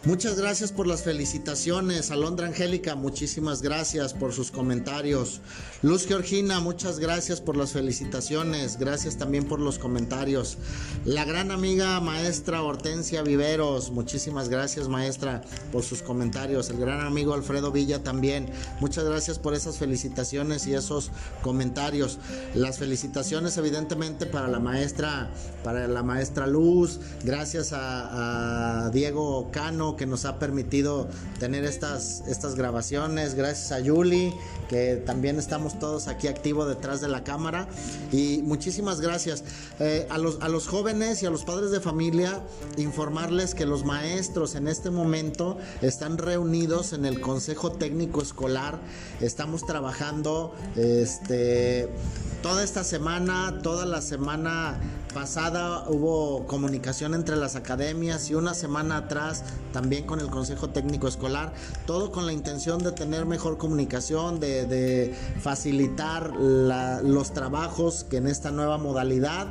Muchas 0.06 0.38
gracias 0.38 0.74
por 0.74 0.86
las 0.86 1.04
felicitaciones. 1.04 2.12
Alondra 2.12 2.48
Angélica, 2.48 2.96
muchísimas 2.96 3.62
gracias 3.62 4.14
por 4.14 4.34
sus 4.34 4.52
comentarios. 4.52 5.40
Luz 5.84 6.08
Georgina, 6.08 6.62
muchas 6.62 6.98
gracias 6.98 7.42
por 7.42 7.58
las 7.58 7.74
felicitaciones. 7.74 8.80
Gracias 8.80 9.18
también 9.18 9.44
por 9.44 9.60
los 9.60 9.80
comentarios. 9.80 10.58
La 11.04 11.26
gran 11.26 11.52
amiga 11.52 12.00
maestra 12.00 12.64
Hortensia 12.64 13.22
Viveros, 13.22 13.92
muchísimas 13.92 14.48
gracias 14.48 14.88
maestra 14.88 15.42
por 15.74 15.84
sus 15.84 16.02
comentarios. 16.02 16.70
El 16.70 16.78
gran 16.78 17.02
amigo 17.02 17.34
Alfredo 17.34 17.74
Villa 17.74 18.02
también. 18.02 18.50
Muchas 18.80 19.04
gracias 19.04 19.40
por 19.40 19.56
esas 19.56 19.78
felicitaciones 19.78 20.68
y 20.68 20.74
esos 20.74 21.12
comentarios. 21.42 22.18
Las 22.56 22.80
felicitaciones 22.80 23.58
evidentemente 23.58 24.26
para 24.26 24.48
la 24.48 24.60
maestra, 24.60 25.32
para 25.66 25.90
la 25.90 26.02
maestra 26.02 26.48
Luz. 26.48 27.02
Gracias 27.26 27.74
a, 27.74 28.86
a 28.86 28.90
Diego 28.92 29.52
Cano 29.52 29.98
que 29.98 30.06
nos 30.06 30.24
ha 30.24 30.40
permitido 30.40 31.10
tener 31.40 31.66
estas, 31.66 32.24
estas 32.30 32.56
grabaciones, 32.56 33.36
gracias 33.36 33.74
a 33.74 33.82
Yuli 33.82 34.34
que 34.70 34.96
también 35.06 35.38
estamos 35.38 35.73
todos 35.80 36.08
aquí 36.08 36.28
activos 36.28 36.68
detrás 36.68 37.02
de 37.02 37.08
la 37.08 37.24
cámara. 37.24 37.68
Y 38.12 38.42
muchísimas 38.44 39.02
gracias. 39.02 39.44
Eh, 39.80 40.08
a, 40.10 40.18
los, 40.18 40.42
a 40.42 40.50
los 40.50 40.68
jóvenes 40.68 41.24
y 41.24 41.26
a 41.26 41.30
los 41.30 41.44
padres 41.44 41.72
de 41.72 41.80
familia 41.80 42.42
informarles 42.78 43.56
que 43.56 43.66
los 43.66 43.86
maestros 43.86 44.56
en 44.56 44.68
este 44.68 44.90
momento 44.90 45.58
están 45.82 46.18
reunidos 46.18 46.94
en 46.94 47.06
el 47.06 47.20
Consejo 47.22 47.72
Técnico 47.72 48.22
Escolar, 48.22 48.80
estamos 49.22 49.66
trabajando 49.66 50.54
este 50.76 51.90
toda 52.42 52.64
esta 52.64 52.84
semana, 52.84 53.60
toda 53.64 53.86
la 53.86 54.02
semana 54.02 54.80
pasada 55.14 55.86
hubo 55.88 56.48
comunicación 56.48 57.14
entre 57.14 57.36
las 57.36 57.56
academias 57.56 58.30
y 58.30 58.36
una 58.36 58.54
semana 58.54 58.98
atrás 58.98 59.44
también 59.72 60.06
con 60.06 60.20
el 60.20 60.28
Consejo 60.28 60.70
Técnico 60.70 61.08
Escolar, 61.08 61.54
todo 61.86 62.12
con 62.12 62.26
la 62.26 62.34
intención 62.34 62.82
de 62.84 62.92
tener 62.92 63.26
mejor 63.26 63.58
comunicación, 63.58 64.40
de, 64.40 65.14
facilitar 65.40 66.36
los 66.36 67.34
trabajos 67.34 68.04
que 68.04 68.18
en 68.18 68.28
esta 68.28 68.52
nueva 68.52 68.78
modalidad. 68.78 69.48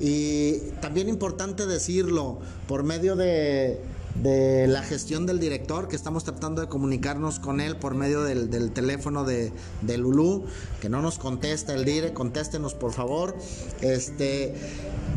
Y 0.00 0.58
también 0.80 1.08
importante 1.08 1.66
decirlo, 1.66 2.38
por 2.66 2.82
medio 2.82 3.16
de 3.16 3.80
de 4.22 4.66
la 4.66 4.82
gestión 4.82 5.26
del 5.26 5.38
director, 5.38 5.88
que 5.88 5.96
estamos 5.96 6.24
tratando 6.24 6.60
de 6.60 6.68
comunicarnos 6.68 7.38
con 7.38 7.60
él 7.60 7.76
por 7.76 7.94
medio 7.94 8.22
del, 8.22 8.72
teléfono 8.72 9.24
de, 9.24 9.52
Lulú, 9.96 10.44
que 10.80 10.88
no 10.88 11.02
nos 11.02 11.18
contesta 11.18 11.74
el 11.74 11.84
dire, 11.84 12.12
contéstenos 12.12 12.74
por 12.74 12.92
favor. 12.92 13.36
Este, 13.80 14.54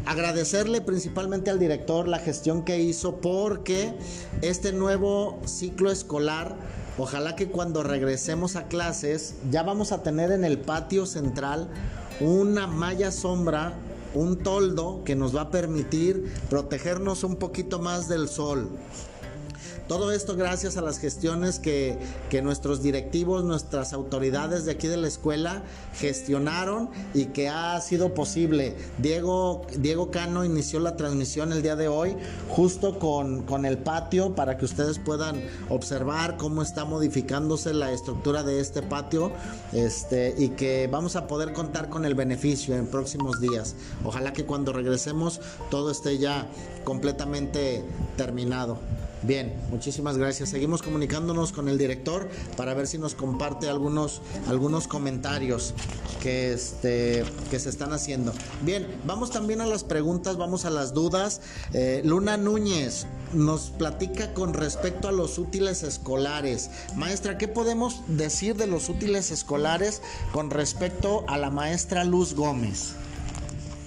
agradecerle 0.06 0.82
principalmente 0.82 1.50
al 1.50 1.60
director 1.60 2.08
la 2.08 2.20
gestión 2.20 2.64
que 2.64 2.80
hizo 2.80 3.18
porque 3.18 3.94
este 4.42 4.74
nuevo 4.74 5.40
ciclo 5.46 5.92
escolar 5.92 6.56
Ojalá 6.98 7.36
que 7.36 7.48
cuando 7.48 7.84
regresemos 7.84 8.56
a 8.56 8.68
clases 8.68 9.36
ya 9.50 9.64
vamos 9.64 9.92
a 9.92 10.04
tener 10.04 10.32
en 10.32 10.44
el 10.44 10.60
patio 10.60 11.06
central 11.06 11.70
una 12.20 12.68
malla 12.68 13.12
sombra 13.12 13.74
un 14.13 14.38
toldo 14.38 15.04
que 15.06 15.15
nos 15.15 15.36
va 15.36 15.41
a 15.41 15.52
permitir 15.52 16.32
protegernos 16.50 17.24
un 17.24 17.36
poquito 17.36 17.80
más 17.80 18.08
del 18.08 18.28
sol. 18.28 18.69
Todo 19.88 20.12
esto 20.12 20.36
gracias 20.36 20.78
a 20.78 20.82
las 20.82 21.00
gestiones 21.00 21.60
que, 21.60 21.98
nuestros 22.41 22.82
directivos, 22.82 23.44
nuestras 23.44 23.94
autoridades 23.94 24.65
de 24.65 24.72
aquí 24.72 24.88
de 24.88 24.98
la 24.98 25.08
escuela 25.08 25.63
gestionaron 25.96 26.89
y 27.13 27.26
que 27.26 27.50
ha 27.50 27.80
sido 27.82 28.13
posible. 28.13 28.76
Diego, 28.98 29.67
Diego 29.78 30.10
Cano 30.10 30.46
inició 30.46 30.80
la 30.80 30.96
transmisión 30.96 31.52
el 31.52 31.62
día 31.62 31.76
de 31.76 31.88
hoy 31.88 32.15
justo 32.50 33.00
con, 33.00 33.44
con 33.44 33.65
el 33.65 33.78
patio 33.78 34.34
para 34.34 34.58
que 34.58 34.65
ustedes 34.65 34.98
puedan 34.98 35.44
observar 35.70 36.38
cómo 36.38 36.62
está 36.62 36.86
modificándose 36.86 37.74
la 37.74 37.91
estructura 37.91 38.44
de 38.44 38.60
este 38.60 38.82
patio 38.82 39.32
este, 39.74 40.34
y 40.38 40.50
que 40.50 40.88
vamos 40.88 41.15
a 41.15 41.28
poder 41.28 41.54
contar 41.54 41.89
con 41.89 42.06
el 42.06 42.15
beneficio 42.15 42.76
en 42.76 42.88
próximos 42.88 43.39
días. 43.39 43.76
Ojalá 44.04 44.34
que 44.34 44.46
cuando 44.46 44.74
regresemos 44.74 45.41
todo 45.70 45.91
esté 45.91 46.17
ya 46.17 46.48
completamente 46.84 47.84
terminado. 48.17 48.80
Bien, 49.24 49.54
muchísimas 49.70 50.18
gracias. 50.18 50.50
Seguimos 50.50 50.82
comunicándonos 50.82 51.52
con 51.52 51.70
el 51.70 51.78
director 51.78 52.28
para 52.58 52.74
ver 52.74 52.88
si 52.88 52.98
nos 52.98 53.14
comparte 53.14 53.70
algunos, 53.70 54.22
algunos 54.48 54.88
comentarios 54.88 55.76
que, 56.24 56.54
este, 56.54 57.24
que 57.52 57.60
se 57.60 57.70
están 57.70 57.94
haciendo. 57.94 58.34
Bien, 58.64 58.88
vamos 59.06 59.30
también 59.30 59.62
a 59.62 59.68
las 59.68 59.84
preguntas, 59.84 60.38
vamos 60.38 60.66
a 60.66 60.72
las 60.72 60.96
dudas. 60.96 61.42
Eh, 61.74 62.02
Luna 62.04 62.38
Núñez 62.38 63.06
nos 63.34 63.70
platica 63.70 64.34
con 64.34 64.56
respecto 64.56 65.08
a 65.08 65.12
los 65.12 65.38
útiles 65.38 65.84
escolares. 65.84 66.72
Maestra, 66.96 67.38
¿qué 67.38 67.48
podemos 67.48 68.02
decir 68.08 68.56
de 68.56 68.66
los 68.66 68.90
útiles 68.90 69.30
escolares 69.30 70.02
con 70.32 70.50
respecto 70.50 71.26
a 71.28 71.38
la 71.38 71.52
maestra 71.52 72.04
Luz 72.04 72.34
Gómez? 72.34 72.96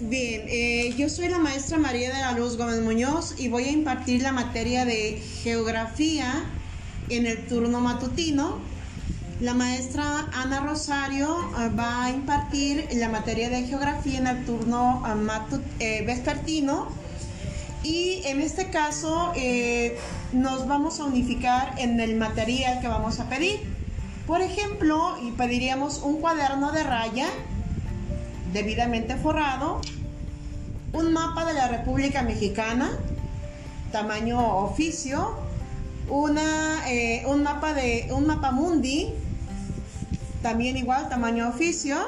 Bien, 0.01 0.43
eh, 0.49 0.93
yo 0.99 1.09
soy 1.09 1.29
la 1.29 1.39
maestra 1.39 1.79
María 1.79 2.13
de 2.13 2.21
la 2.21 2.33
Luz 2.33 2.57
Gómez 2.57 2.81
Muñoz 2.81 3.37
y 3.39 3.47
voy 3.47 3.63
a 3.65 3.71
impartir 3.71 4.23
la 4.23 4.33
materia 4.33 4.85
de 4.85 5.23
geografía 5.45 6.47
en 7.11 7.27
el 7.27 7.47
turno 7.47 7.79
matutino. 7.79 8.59
La 9.41 9.55
maestra 9.55 10.27
Ana 10.33 10.59
Rosario 10.67 11.39
eh, 11.61 11.69
va 11.79 12.07
a 12.07 12.11
impartir 12.11 12.89
la 12.95 13.09
materia 13.09 13.49
de 13.49 13.63
geografía 13.69 14.19
en 14.19 14.27
el 14.27 14.45
turno 14.45 15.01
eh, 15.79 16.03
vespertino. 16.05 16.89
Y 17.85 18.23
en 18.25 18.41
este 18.41 18.71
caso 18.71 19.33
nos 20.33 20.67
vamos 20.67 20.99
a 20.99 21.05
unificar 21.05 21.79
en 21.79 22.01
el 22.01 22.17
material 22.17 22.81
que 22.81 22.89
vamos 22.89 23.21
a 23.21 23.29
pedir. 23.29 23.61
Por 24.27 24.41
ejemplo, 24.41 25.19
y 25.23 25.31
pediríamos 25.33 26.01
un 26.03 26.21
cuaderno 26.21 26.73
de 26.73 26.83
raya 26.83 27.29
debidamente 28.55 29.17
forrado, 29.17 29.81
un 30.93 31.13
mapa 31.13 31.45
de 31.45 31.55
la 31.55 31.69
República 31.69 32.23
Mexicana, 32.23 32.89
tamaño 33.91 34.41
oficio, 34.59 35.37
una, 36.09 36.89
eh, 36.89 37.25
un 37.27 37.43
mapa 37.43 37.75
de 37.75 38.09
un 38.13 38.27
mapa 38.27 38.53
mundi, 38.53 39.13
también 40.41 40.77
igual 40.77 41.09
tamaño 41.09 41.49
oficio, 41.49 41.99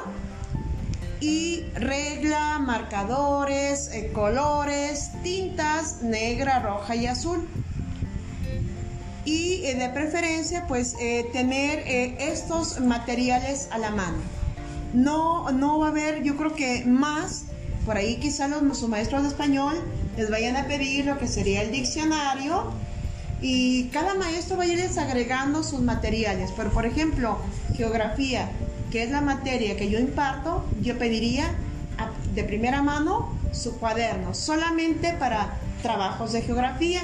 y 1.19 1.63
regla, 1.75 2.59
marcadores, 2.59 3.89
eh, 3.91 4.11
colores, 4.13 5.11
tintas 5.23 6.01
negra, 6.01 6.59
roja 6.59 6.95
y 6.95 7.07
azul. 7.07 7.45
Y 9.25 9.65
eh, 9.65 9.75
de 9.75 9.89
preferencia, 9.89 10.65
pues 10.67 10.95
tener 11.33 11.79
estos 12.19 12.79
materiales 12.79 13.67
a 13.71 13.77
la 13.79 13.91
mano. 13.91 14.36
No, 14.97 15.51
no 15.51 15.77
va 15.77 15.87
a 15.87 15.89
haber, 15.91 16.23
yo 16.23 16.35
creo 16.37 16.55
que 16.55 16.83
más 16.83 17.43
por 17.85 17.97
ahí 17.97 18.15
quizá 18.15 18.47
los, 18.47 18.81
maestros 18.89 19.21
de 19.21 19.27
español 19.27 19.75
les 20.17 20.31
vayan 20.31 20.55
a 20.55 20.65
pedir 20.65 21.05
lo 21.05 21.19
que 21.19 21.27
sería 21.27 21.61
el 21.61 21.71
diccionario 21.71 22.71
y 23.39 23.89
cada 23.89 24.15
maestro 24.15 24.57
va 24.57 24.63
a 24.63 24.65
irles 24.65 24.97
agregando 24.97 25.61
sus 25.61 25.81
materiales. 25.81 26.51
Pero 26.57 26.71
por 26.71 26.87
ejemplo, 26.87 27.37
geografía, 27.75 28.49
que 28.91 29.03
es 29.03 29.11
la 29.11 29.21
materia 29.21 29.77
que 29.77 29.87
yo 29.87 29.99
imparto, 29.99 30.65
yo 30.81 30.97
pediría 30.97 31.53
de 32.33 32.43
primera 32.43 32.81
mano 32.81 33.29
su 33.51 33.77
cuaderno, 33.77 34.33
solamente 34.33 35.13
para 35.13 35.59
trabajos 35.83 36.33
de 36.33 36.41
geografía. 36.41 37.03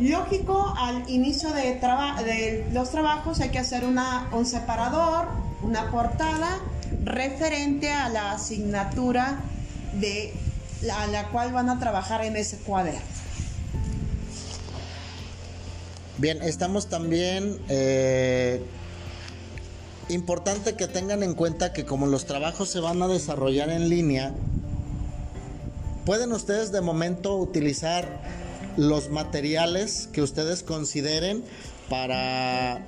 Lógico, 0.00 0.72
al 0.78 1.04
inicio 1.10 1.50
de, 1.52 2.64
los 2.72 2.90
trabajos 2.90 3.40
hay 3.40 3.50
que 3.50 3.58
hacer 3.58 3.84
un 3.84 4.46
separador, 4.46 5.28
una 5.62 5.90
portada 5.90 6.58
referente 7.04 7.90
a 7.90 8.08
la 8.08 8.32
asignatura 8.32 9.40
de 9.94 10.32
la, 10.82 11.06
la 11.08 11.28
cual 11.28 11.52
van 11.52 11.68
a 11.70 11.78
trabajar 11.78 12.24
en 12.24 12.36
ese 12.36 12.58
cuaderno. 12.58 13.00
Bien, 16.18 16.42
estamos 16.42 16.88
también... 16.88 17.58
Eh, 17.68 18.62
importante 20.08 20.74
que 20.74 20.88
tengan 20.88 21.22
en 21.22 21.34
cuenta 21.34 21.72
que 21.72 21.84
como 21.84 22.06
los 22.06 22.26
trabajos 22.26 22.68
se 22.68 22.80
van 22.80 23.02
a 23.02 23.08
desarrollar 23.08 23.70
en 23.70 23.88
línea, 23.88 24.32
pueden 26.04 26.32
ustedes 26.32 26.72
de 26.72 26.80
momento 26.80 27.36
utilizar 27.36 28.20
los 28.76 29.10
materiales 29.10 30.08
que 30.12 30.22
ustedes 30.22 30.62
consideren 30.62 31.44
para 31.88 32.86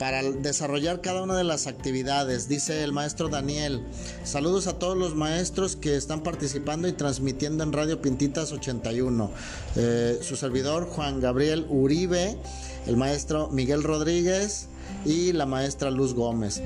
para 0.00 0.22
desarrollar 0.22 1.02
cada 1.02 1.22
una 1.22 1.36
de 1.36 1.44
las 1.44 1.66
actividades. 1.66 2.48
Dice 2.48 2.82
el 2.84 2.90
maestro 2.90 3.28
Daniel, 3.28 3.82
saludos 4.24 4.66
a 4.66 4.78
todos 4.78 4.96
los 4.96 5.14
maestros 5.14 5.76
que 5.76 5.94
están 5.94 6.22
participando 6.22 6.88
y 6.88 6.92
transmitiendo 6.92 7.64
en 7.64 7.72
Radio 7.74 8.00
Pintitas 8.00 8.50
81. 8.50 9.30
Eh, 9.76 10.18
su 10.22 10.36
servidor 10.36 10.86
Juan 10.86 11.20
Gabriel 11.20 11.66
Uribe, 11.68 12.38
el 12.86 12.96
maestro 12.96 13.48
Miguel 13.48 13.82
Rodríguez 13.82 14.68
y 15.04 15.34
la 15.34 15.44
maestra 15.44 15.90
Luz 15.90 16.14
Gómez. 16.14 16.62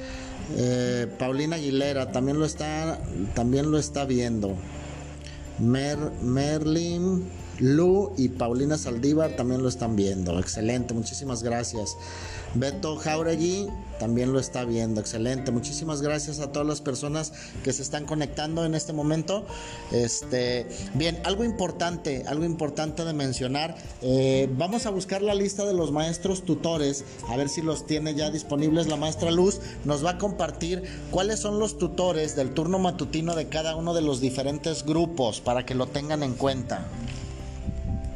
Eh, 0.56 1.08
Paulina 1.18 1.56
Aguilera 1.56 2.12
también 2.12 2.38
lo 2.38 2.46
está, 2.46 3.00
también 3.34 3.72
lo 3.72 3.78
está 3.78 4.04
viendo. 4.04 4.54
Mer, 5.58 5.98
Merlin 6.22 7.28
Lu 7.58 8.12
y 8.16 8.28
Paulina 8.28 8.78
Saldívar 8.78 9.36
también 9.36 9.62
lo 9.62 9.68
están 9.68 9.96
viendo. 9.96 10.38
Excelente, 10.38 10.94
muchísimas 10.94 11.42
gracias. 11.42 11.96
Beto 12.54 12.96
Jauregui 12.96 13.68
también 13.98 14.32
lo 14.32 14.40
está 14.40 14.64
viendo. 14.64 15.00
Excelente. 15.00 15.50
Muchísimas 15.50 16.02
gracias 16.02 16.40
a 16.40 16.52
todas 16.52 16.66
las 16.66 16.80
personas 16.80 17.32
que 17.62 17.72
se 17.72 17.82
están 17.82 18.06
conectando 18.06 18.64
en 18.64 18.74
este 18.74 18.92
momento. 18.92 19.46
Este, 19.92 20.66
bien, 20.94 21.20
algo 21.24 21.44
importante, 21.44 22.24
algo 22.26 22.44
importante 22.44 23.04
de 23.04 23.12
mencionar. 23.12 23.76
Eh, 24.02 24.48
vamos 24.56 24.86
a 24.86 24.90
buscar 24.90 25.22
la 25.22 25.34
lista 25.34 25.64
de 25.64 25.74
los 25.74 25.92
maestros 25.92 26.44
tutores, 26.44 27.04
a 27.28 27.36
ver 27.36 27.48
si 27.48 27.62
los 27.62 27.86
tiene 27.86 28.14
ya 28.14 28.30
disponibles. 28.30 28.88
La 28.88 28.96
maestra 28.96 29.30
Luz 29.30 29.60
nos 29.84 30.04
va 30.04 30.10
a 30.10 30.18
compartir 30.18 30.82
cuáles 31.10 31.40
son 31.40 31.58
los 31.58 31.78
tutores 31.78 32.36
del 32.36 32.52
turno 32.52 32.78
matutino 32.78 33.34
de 33.34 33.48
cada 33.48 33.76
uno 33.76 33.94
de 33.94 34.02
los 34.02 34.20
diferentes 34.20 34.84
grupos 34.84 35.40
para 35.40 35.64
que 35.64 35.74
lo 35.74 35.86
tengan 35.86 36.22
en 36.22 36.34
cuenta. 36.34 36.86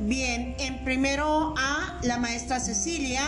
Bien, 0.00 0.54
en 0.58 0.84
primero 0.84 1.54
A, 1.56 1.98
la 2.02 2.18
maestra 2.18 2.60
Cecilia. 2.60 3.22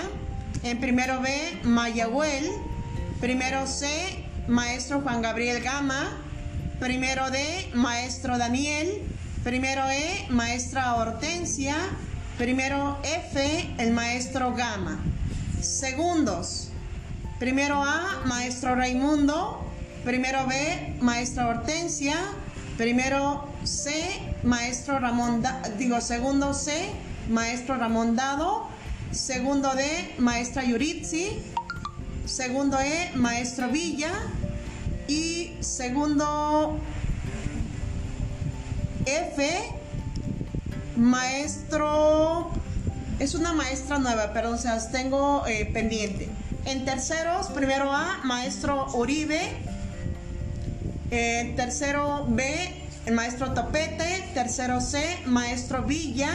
En 0.63 0.79
primero 0.81 1.21
B, 1.21 1.61
Mayagüel. 1.65 2.51
Primero 3.21 3.67
C, 3.67 4.25
maestro 4.49 5.01
Juan 5.01 5.23
Gabriel 5.23 5.63
Gama. 5.63 6.19
Primero 6.79 7.31
D, 7.31 7.71
maestro 7.75 8.39
Daniel. 8.39 9.03
Primero 9.45 9.83
E, 9.91 10.27
maestra 10.31 10.95
Hortensia. 10.95 11.77
Primero 12.39 12.99
F, 13.03 13.75
el 13.79 13.93
maestro 13.93 14.55
Gama. 14.55 14.99
Segundos. 15.61 16.69
Primero 17.39 17.83
A, 17.83 18.23
maestro 18.27 18.75
Raimundo. 18.75 19.67
Primero 20.05 20.47
B, 20.47 20.97
maestra 21.01 21.49
Hortensia. 21.49 22.17
Primero 22.77 23.47
C, 23.65 23.93
maestro 24.43 24.99
Ramón, 24.99 25.43
digo, 25.77 26.01
segundo 26.01 26.55
C, 26.55 26.89
maestro 27.29 27.77
Ramón 27.77 28.17
Dado. 28.17 28.69
Segundo 29.13 29.75
D, 29.75 30.15
maestra 30.19 30.65
Yuritzi. 30.65 31.43
Segundo 32.27 32.79
E, 32.81 33.11
maestro 33.17 33.69
Villa. 33.69 34.13
Y 35.09 35.57
segundo 35.59 36.79
F, 39.05 39.51
maestro, 40.97 42.53
es 43.19 43.35
una 43.35 43.53
maestra 43.53 43.99
nueva, 43.99 44.33
pero 44.33 44.53
o 44.53 44.57
sea, 44.57 44.79
tengo 44.91 45.45
eh, 45.49 45.69
pendiente. 45.73 46.29
En 46.65 46.85
terceros, 46.85 47.49
primero 47.49 47.91
A, 47.93 48.21
maestro 48.23 48.87
Uribe. 48.95 49.41
En 51.11 51.57
tercero 51.57 52.27
B, 52.29 52.73
el 53.07 53.15
maestro 53.15 53.53
Topete. 53.55 54.31
Tercero 54.35 54.81
C, 54.81 55.19
maestro 55.27 55.83
Villa. 55.83 56.31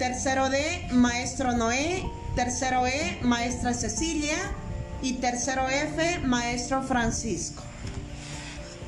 Tercero 0.00 0.48
D, 0.48 0.88
maestro 0.92 1.52
Noé. 1.52 2.02
Tercero 2.34 2.86
E, 2.86 3.18
maestra 3.20 3.74
Cecilia. 3.74 4.38
Y 5.02 5.18
tercero 5.20 5.68
F, 5.68 6.20
maestro 6.20 6.82
Francisco. 6.82 7.62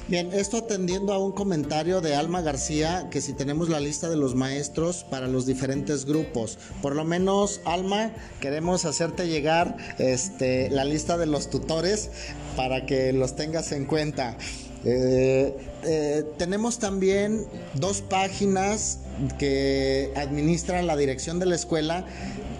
Bien, 0.09 0.33
esto 0.33 0.57
atendiendo 0.57 1.13
a 1.13 1.19
un 1.19 1.33
comentario 1.33 2.01
de 2.01 2.15
Alma 2.15 2.41
García, 2.41 3.09
que 3.11 3.21
si 3.21 3.35
tenemos 3.35 3.69
la 3.69 3.79
lista 3.79 4.09
de 4.09 4.17
los 4.17 4.35
maestros 4.35 5.05
para 5.05 5.27
los 5.27 5.45
diferentes 5.45 6.07
grupos, 6.07 6.59
por 6.81 6.97
lo 6.97 7.05
menos 7.05 7.61
Alma, 7.67 8.13
queremos 8.41 8.87
hacerte 8.87 9.29
llegar 9.29 9.77
este, 9.99 10.71
la 10.71 10.87
lista 10.87 11.19
de 11.19 11.27
los 11.27 11.51
tutores 11.51 12.11
para 12.57 12.87
que 12.87 13.13
los 13.13 13.37
tengas 13.37 13.73
en 13.73 13.85
cuenta. 13.85 14.39
Eh, 14.85 15.57
eh, 15.85 16.25
tenemos 16.39 16.79
también 16.79 17.47
dos 17.75 18.01
páginas 18.01 18.99
que 19.39 20.13
administra 20.17 20.83
la 20.83 20.97
dirección 20.97 21.39
de 21.39 21.47
la 21.47 21.55
escuela. 21.55 22.05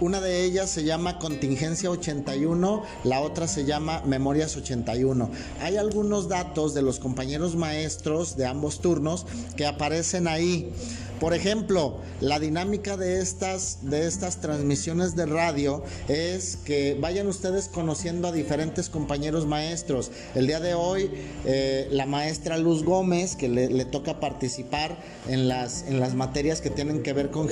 Una 0.01 0.19
de 0.21 0.43
ellas 0.43 0.69
se 0.69 0.83
llama 0.83 1.19
Contingencia 1.19 1.89
81, 1.89 2.83
la 3.03 3.21
otra 3.21 3.47
se 3.47 3.65
llama 3.65 4.01
Memorias 4.05 4.57
81. 4.57 5.29
Hay 5.61 5.77
algunos 5.77 6.27
datos 6.27 6.73
de 6.73 6.81
los 6.81 6.99
compañeros 6.99 7.55
maestros 7.55 8.35
de 8.35 8.45
ambos 8.45 8.81
turnos 8.81 9.25
que 9.55 9.65
aparecen 9.65 10.27
ahí. 10.27 10.71
Por 11.19 11.33
ejemplo, 11.33 11.99
la 12.19 12.39
dinámica 12.39 12.97
de 12.97 13.19
estas, 13.19 13.79
de 13.89 14.07
estas 14.07 14.41
transmisiones 14.41 15.15
de 15.15 15.25
radio 15.25 15.83
es 16.07 16.57
que 16.57 16.97
vayan 16.99 17.27
ustedes 17.27 17.67
conociendo 17.67 18.27
a 18.27 18.31
diferentes 18.31 18.89
compañeros 18.89 19.45
maestros. 19.45 20.11
El 20.35 20.47
día 20.47 20.59
de 20.59 20.73
hoy, 20.73 21.11
eh, 21.45 21.87
la 21.91 22.05
maestra 22.05 22.57
Luz 22.57 22.83
Gómez, 22.83 23.35
que 23.35 23.47
le, 23.47 23.85
toca 23.85 24.19
participar 24.19 24.97
en 25.27 25.47
las, 25.47 25.83
en 25.87 25.99
las 25.99 26.15
materias 26.15 26.61
que 26.61 26.69
tienen 26.69 27.03
que 27.03 27.13
ver 27.13 27.29
con 27.29 27.49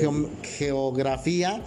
geografía. 0.57 1.61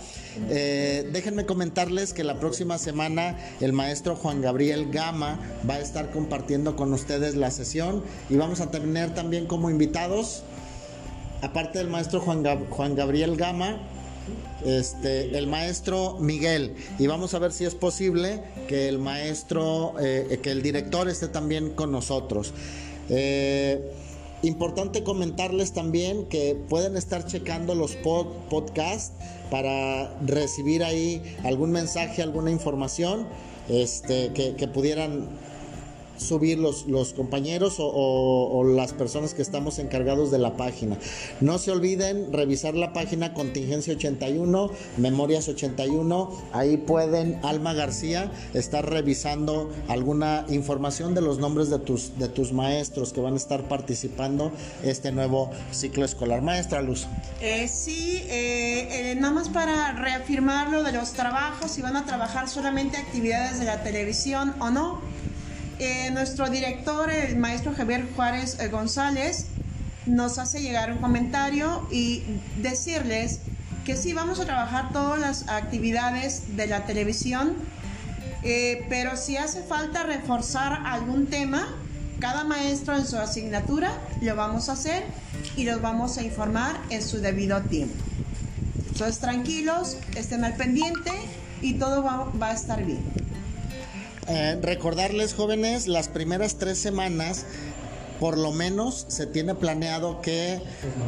Eh, 0.51 1.09
déjenme 1.13 1.47
comentarles 1.47 2.13
que 2.13 2.25
la 2.25 2.41
próxima 2.41 2.79
semana 2.79 3.39
el 3.61 3.73
maestro 3.73 4.17
Juan 4.17 4.41
Gabriel 4.41 4.91
Gama 4.91 5.39
va 5.69 5.75
a 5.75 5.81
estar 5.81 6.11
compartiendo 6.11 6.77
con 6.77 6.93
ustedes 6.93 7.37
la 7.37 7.51
sesión 7.51 8.03
y 8.29 8.37
vamos 8.37 8.61
a 8.61 8.71
tener 8.71 9.15
también 9.15 9.47
como 9.47 9.71
invitados 9.71 10.43
aparte 11.45 11.79
del 11.79 11.89
maestro 11.89 12.21
Juan, 12.21 12.95
Gabriel 12.95 13.37
Gama, 13.37 13.79
este, 14.65 15.37
el 15.37 15.47
maestro 15.47 16.17
Miguel. 16.19 16.75
Y 16.99 17.07
vamos 17.07 17.35
a 17.35 17.39
ver 17.39 17.53
si 17.53 17.65
es 17.65 17.75
posible 17.75 18.43
que 18.67 18.89
el 18.89 18.99
maestro, 18.99 19.95
eh, 20.01 20.41
que 20.43 20.51
el 20.51 20.63
director 20.63 21.09
esté 21.09 21.29
también 21.29 21.71
con 21.71 21.93
nosotros. 21.93 22.55
Eh, 23.11 23.93
importante 24.43 25.03
comentarles 25.05 25.73
también 25.73 26.27
que 26.27 26.57
pueden 26.69 26.97
estar 26.97 27.27
checando 27.27 27.75
los 27.75 27.97
podcasts 27.97 29.13
para 29.51 30.19
recibir 30.25 30.83
ahí 30.83 31.23
algún 31.45 31.71
mensaje, 31.71 32.23
alguna 32.23 32.51
información 32.51 33.27
este, 33.69 34.33
que 34.33 34.69
pudieran 34.69 35.29
subir 36.17 36.59
los, 36.59 36.85
compañeros 37.15 37.77
o, 37.79 38.65
las 38.65 38.93
personas 38.93 39.35
que 39.35 39.43
estamos 39.43 39.79
encargados 39.79 40.31
de 40.31 40.39
la 40.39 40.57
página. 40.57 40.97
No 41.41 41.59
se 41.59 41.71
olviden 41.71 42.33
revisar 42.33 42.75
la 42.75 42.93
página 42.93 43.35
Contingencia 43.35 43.95
81, 43.95 44.71
Memorias 44.97 45.49
81. 45.49 46.31
Ahí 46.53 46.77
pueden, 46.77 47.39
Alma 47.43 47.75
García, 47.75 48.31
estar 48.55 48.89
revisando 48.89 49.71
alguna 49.89 50.45
información 50.49 51.15
de 51.15 51.21
los 51.21 51.39
nombres 51.39 51.71
de 51.71 51.79
tus, 51.79 52.19
de 52.19 52.29
tus 52.29 52.53
maestros 52.53 53.13
que 53.13 53.21
van 53.21 53.35
a 53.35 53.37
estar 53.37 53.69
participando 53.69 54.53
este 54.83 55.13
nuevo 55.13 55.51
ciclo 55.73 56.05
escolar. 56.05 56.43
Maestra 56.43 56.83
Luz. 56.83 57.07
Eh, 57.41 57.69
sí, 57.69 58.23
eh, 58.29 59.11
eh, 59.11 59.15
nada 59.17 59.35
más 59.35 59.49
para 59.49 59.93
reafirmar 59.93 60.71
lo 60.71 60.83
de 60.83 60.93
los 60.93 61.13
trabajos, 61.13 61.71
si 61.71 61.83
van 61.83 61.97
a 61.97 62.05
trabajar 62.05 62.49
solamente 62.49 62.97
actividades 62.97 63.59
de 63.59 63.65
la 63.65 63.83
televisión 63.83 64.55
o 64.61 64.71
no. 64.71 65.01
Eh, 65.81 66.11
nuestro 66.13 66.49
director, 66.51 67.11
el 67.11 67.37
maestro 67.37 67.75
Javier 67.75 68.07
Juárez 68.15 68.59
eh, 68.61 68.69
González, 68.69 69.47
nos 70.07 70.39
hace 70.39 70.61
llegar 70.61 70.93
un 70.93 70.99
comentario 70.99 71.89
y 71.91 72.23
decirles 72.63 73.41
que 73.85 73.97
sí, 73.97 74.13
vamos 74.13 74.39
a 74.39 74.45
trabajar 74.45 74.93
todas 74.93 75.19
las 75.19 75.49
actividades 75.49 76.57
de 76.57 76.69
la 76.69 76.87
televisión, 76.87 77.55
eh, 78.45 78.87
pero 78.89 79.17
si 79.17 79.37
hace 79.37 79.63
falta 79.63 80.05
reforzar 80.05 80.83
algún 80.87 81.27
tema, 81.27 81.67
cada 82.21 82.45
maestro 82.45 82.97
en 82.97 83.07
su 83.07 83.17
asignatura 83.17 83.91
lo 84.21 84.37
vamos 84.37 84.69
a 84.69 84.73
hacer 84.73 85.03
y 85.57 85.65
los 85.65 85.83
vamos 85.83 86.19
a 86.19 86.23
informar 86.23 86.77
en 86.91 87.03
su 87.03 87.21
debido 87.21 87.61
tiempo. 87.63 87.97
Entonces 88.93 89.19
tranquilos, 89.19 89.97
estén 90.15 90.45
al 90.45 90.55
pendiente 90.55 91.11
y 91.61 91.75
todo 91.75 92.05
va 92.05 92.49
a 92.49 92.53
estar 92.53 92.85
bien. 92.85 93.24
Eh, 94.27 94.59
recordarles 94.63 95.35
jóvenes, 95.35 95.87
las 95.87 96.09
primeras 96.09 96.57
tres 96.57 96.79
semanas 96.79 97.45
por 98.21 98.39
lo 98.39 98.53
menos 98.53 99.05
se 99.09 99.27
tiene 99.27 99.55
planeado 99.55 100.21
que 100.21 100.61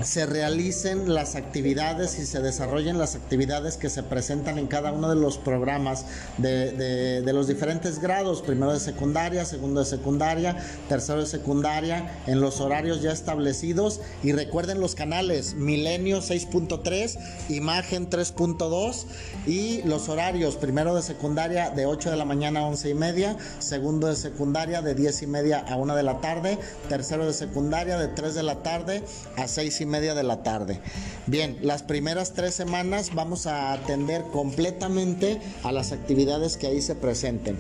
se 0.02 0.26
realicen 0.26 1.14
las 1.14 1.34
actividades 1.34 2.18
y 2.18 2.26
se 2.26 2.40
desarrollen 2.40 2.98
las 2.98 3.14
actividades 3.14 3.76
que 3.76 3.90
se 3.90 4.02
presentan 4.02 4.58
en 4.58 4.66
cada 4.66 4.92
uno 4.92 5.08
de 5.08 5.16
los 5.16 5.38
programas 5.38 6.04
de, 6.38 7.22
los 7.32 7.48
diferentes 7.48 7.98
grados, 7.98 8.42
primero 8.42 8.72
de 8.72 8.80
secundaria, 8.80 9.44
segundo 9.44 9.80
de 9.80 9.86
secundaria, 9.86 10.56
tercero 10.88 11.20
de 11.20 11.26
secundaria, 11.26 12.20
en 12.26 12.40
los 12.40 12.60
horarios 12.60 13.02
ya 13.02 13.12
establecidos. 13.12 14.00
Y 14.22 14.32
recuerden 14.32 14.80
los 14.80 14.94
canales 14.94 15.54
Milenio 15.54 16.18
6.3, 16.18 17.18
Imagen 17.50 18.08
3.2 18.08 19.04
y 19.46 19.82
los 19.82 20.08
horarios, 20.08 20.56
primero 20.56 20.94
de 20.94 21.02
secundaria 21.02 21.70
de 21.70 21.86
8 21.86 22.10
de 22.10 22.16
la 22.16 22.24
mañana 22.24 22.60
a 22.60 22.66
11 22.66 22.90
y 22.90 22.94
media, 22.94 23.36
segundo 23.58 24.08
de 24.08 24.16
secundaria 24.16 24.82
de 24.82 24.94
10 24.94 25.22
y 25.22 25.26
media 25.26 25.64
a 25.68 25.76
1 25.76 25.94
de 25.94 26.02
la 26.02 26.20
tarde, 26.20 26.58
tercero 26.96 27.26
de 27.26 27.34
secundaria 27.34 27.98
de 27.98 28.08
3 28.08 28.34
de 28.34 28.42
la 28.42 28.62
tarde 28.62 29.04
a 29.36 29.46
6 29.46 29.82
y 29.82 29.84
media 29.84 30.14
de 30.14 30.22
la 30.22 30.42
tarde. 30.42 30.80
Bien, 31.26 31.58
las 31.60 31.82
primeras 31.82 32.32
tres 32.32 32.54
semanas 32.54 33.10
vamos 33.14 33.46
a 33.46 33.74
atender 33.74 34.22
completamente 34.32 35.38
a 35.62 35.72
las 35.72 35.92
actividades 35.92 36.56
que 36.56 36.68
ahí 36.68 36.80
se 36.80 36.94
presenten. 36.94 37.58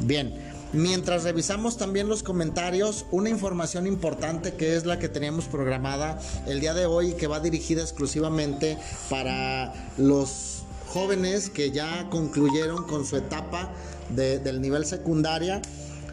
Bien, 0.00 0.52
Mientras 0.74 1.24
revisamos 1.24 1.76
también 1.76 2.08
los 2.08 2.22
comentarios, 2.22 3.04
una 3.10 3.28
información 3.28 3.86
importante 3.86 4.54
que 4.54 4.74
es 4.74 4.86
la 4.86 4.98
que 4.98 5.10
teníamos 5.10 5.44
programada 5.44 6.18
el 6.46 6.60
día 6.60 6.72
de 6.72 6.86
hoy 6.86 7.12
que 7.12 7.26
va 7.26 7.40
dirigida 7.40 7.82
exclusivamente 7.82 8.78
para 9.10 9.74
los 9.98 10.62
jóvenes 10.88 11.50
que 11.50 11.72
ya 11.72 12.08
concluyeron 12.08 12.84
con 12.86 13.04
su 13.04 13.18
etapa 13.18 13.70
del 14.08 14.62
nivel 14.62 14.86
secundaria 14.86 15.60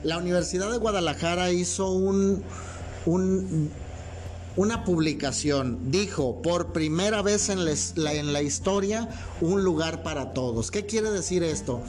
la 0.04 0.18
Universidad 0.18 0.72
de 0.72 0.78
Guadalajara 0.78 1.52
hizo 1.52 1.92
un, 1.92 2.43
una 4.56 4.84
publicación. 4.84 5.91
Dijo, 5.91 6.41
por 6.41 6.74
primera 6.74 7.22
vez 7.22 7.50
en 7.50 7.66
la, 7.66 8.14
en 8.14 8.34
la 8.34 8.41
historia, 8.41 9.10
un 9.41 9.64
lugar 9.64 10.04
para 10.04 10.34
todos. 10.34 10.72
¿Qué 10.72 10.86
quiere 10.86 11.12
decir 11.12 11.43
esto? 11.43 11.82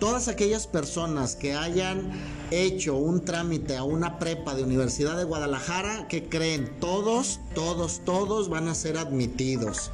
Todas 0.00 0.28
aquellas 0.28 0.66
personas 0.66 1.36
que 1.36 1.54
hayan 1.54 2.12
hecho 2.50 2.96
un 2.96 3.24
trámite 3.24 3.76
a 3.76 3.84
una 3.84 4.18
prepa 4.18 4.54
de 4.54 4.62
Universidad 4.62 5.16
de 5.16 5.24
Guadalajara, 5.24 6.08
que 6.08 6.28
creen? 6.28 6.78
Todos, 6.80 7.40
todos, 7.54 8.02
todos 8.04 8.48
van 8.48 8.68
a 8.68 8.74
ser 8.74 8.98
admitidos. 8.98 9.90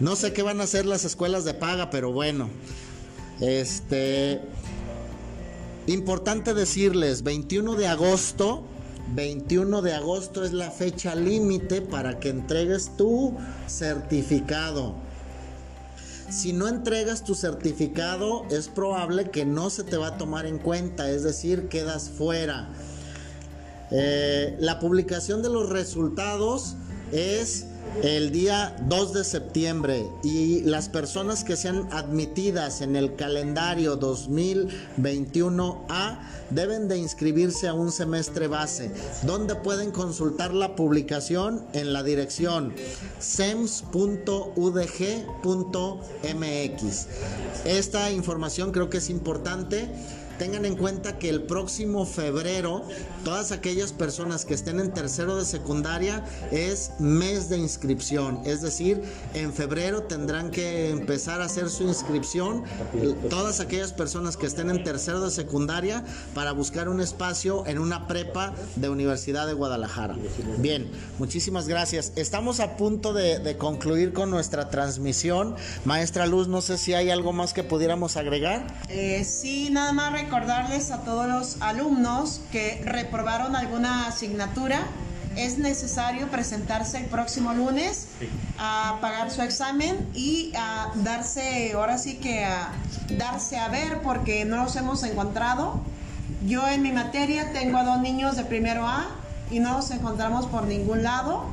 No 0.00 0.16
sé 0.16 0.32
qué 0.32 0.42
van 0.42 0.60
a 0.60 0.64
hacer 0.64 0.84
las 0.84 1.04
escuelas 1.04 1.44
de 1.44 1.54
paga, 1.54 1.90
pero 1.90 2.12
bueno. 2.12 2.50
Este 3.40 4.40
importante 5.92 6.54
decirles, 6.54 7.22
21 7.22 7.74
de 7.74 7.86
agosto 7.86 8.64
21 9.14 9.82
de 9.82 9.94
agosto 9.94 10.44
es 10.44 10.52
la 10.52 10.70
fecha 10.70 11.14
límite 11.14 11.80
para 11.80 12.18
que 12.18 12.28
entregues 12.28 12.96
tu 12.96 13.34
certificado. 13.68 14.94
Si 16.28 16.52
no 16.52 16.66
entregas 16.66 17.22
tu 17.22 17.36
certificado, 17.36 18.44
es 18.50 18.68
probable 18.68 19.30
que 19.30 19.44
no 19.44 19.70
se 19.70 19.84
te 19.84 19.96
va 19.96 20.08
a 20.08 20.18
tomar 20.18 20.44
en 20.44 20.58
cuenta, 20.58 21.08
es 21.08 21.22
decir, 21.22 21.68
quedas 21.68 22.10
fuera. 22.10 22.68
Eh, 23.92 24.56
la 24.58 24.80
publicación 24.80 25.42
de 25.42 25.50
los 25.50 25.68
resultados 25.68 26.74
es 27.12 27.66
el 28.02 28.30
día 28.30 28.76
2 28.88 29.14
de 29.14 29.24
septiembre 29.24 30.06
y 30.22 30.60
las 30.62 30.88
personas 30.88 31.44
que 31.44 31.56
sean 31.56 31.88
admitidas 31.92 32.80
en 32.80 32.96
el 32.96 33.16
calendario 33.16 33.98
2021A 33.98 36.18
deben 36.50 36.88
de 36.88 36.98
inscribirse 36.98 37.68
a 37.68 37.74
un 37.74 37.90
semestre 37.90 38.48
base, 38.48 38.90
donde 39.22 39.54
pueden 39.54 39.90
consultar 39.90 40.54
la 40.54 40.76
publicación 40.76 41.64
en 41.72 41.92
la 41.92 42.02
dirección 42.02 42.74
sems.udg.mx. 43.18 44.26
Esta 47.64 48.10
información 48.10 48.72
creo 48.72 48.90
que 48.90 48.98
es 48.98 49.10
importante 49.10 49.88
tengan 50.38 50.64
en 50.64 50.76
cuenta 50.76 51.18
que 51.18 51.28
el 51.28 51.42
próximo 51.42 52.06
febrero, 52.06 52.82
todas 53.24 53.52
aquellas 53.52 53.92
personas 53.92 54.44
que 54.44 54.54
estén 54.54 54.80
en 54.80 54.92
tercero 54.92 55.36
de 55.36 55.44
secundaria 55.44 56.24
es 56.50 56.92
mes 56.98 57.48
de 57.48 57.58
inscripción. 57.58 58.40
Es 58.44 58.62
decir, 58.62 59.02
en 59.34 59.52
febrero 59.52 60.02
tendrán 60.02 60.50
que 60.50 60.90
empezar 60.90 61.40
a 61.40 61.46
hacer 61.46 61.68
su 61.70 61.84
inscripción. 61.84 62.64
Todas 63.30 63.60
aquellas 63.60 63.92
personas 63.92 64.36
que 64.36 64.46
estén 64.46 64.70
en 64.70 64.82
tercero 64.84 65.20
de 65.20 65.30
secundaria 65.30 66.04
para 66.34 66.52
buscar 66.52 66.88
un 66.88 67.00
espacio 67.00 67.66
en 67.66 67.78
una 67.78 68.06
prepa 68.06 68.54
de 68.76 68.88
Universidad 68.88 69.46
de 69.46 69.52
Guadalajara. 69.52 70.16
Bien, 70.58 70.90
muchísimas 71.18 71.68
gracias. 71.68 72.12
Estamos 72.16 72.60
a 72.60 72.76
punto 72.76 73.12
de, 73.12 73.56
concluir 73.56 74.12
con 74.12 74.30
nuestra 74.30 74.68
transmisión. 74.68 75.56
Maestra 75.84 76.26
Luz, 76.26 76.48
no 76.48 76.60
sé 76.60 76.78
si 76.78 76.94
hay 76.94 77.10
algo 77.10 77.32
más 77.32 77.52
que 77.52 77.62
pudiéramos 77.62 78.16
agregar. 78.16 78.66
Eh, 78.88 79.24
sí, 79.24 79.70
nada 79.70 79.92
más 79.92 80.12
recordarles 80.26 80.90
a 80.90 81.02
todos 81.02 81.28
los 81.28 81.62
alumnos 81.62 82.40
que 82.50 82.82
reprobaron 82.84 83.54
alguna 83.54 84.08
asignatura. 84.08 84.80
Es 85.36 85.58
necesario 85.58 86.28
presentarse 86.28 86.98
el 86.98 87.04
próximo 87.04 87.54
lunes 87.54 88.08
a 88.58 88.98
pagar 89.00 89.30
su 89.30 89.42
examen 89.42 90.08
y 90.14 90.52
a 90.56 90.90
darse, 90.96 91.72
ahora 91.74 91.98
sí 91.98 92.16
que 92.16 92.44
a 92.44 92.72
darse 93.16 93.56
a 93.56 93.68
ver 93.68 94.00
porque 94.02 94.44
no 94.44 94.56
los 94.56 94.74
hemos 94.74 95.04
encontrado. 95.04 95.80
Yo 96.44 96.66
en 96.66 96.82
mi 96.82 96.90
materia 96.90 97.52
tengo 97.52 97.78
a 97.78 97.84
dos 97.84 98.00
niños 98.00 98.36
de 98.36 98.44
primero 98.44 98.84
A 98.88 99.06
y 99.50 99.60
no 99.60 99.74
los 99.74 99.90
encontramos 99.92 100.46
por 100.46 100.66
ningún 100.66 101.04
lado. 101.04 101.44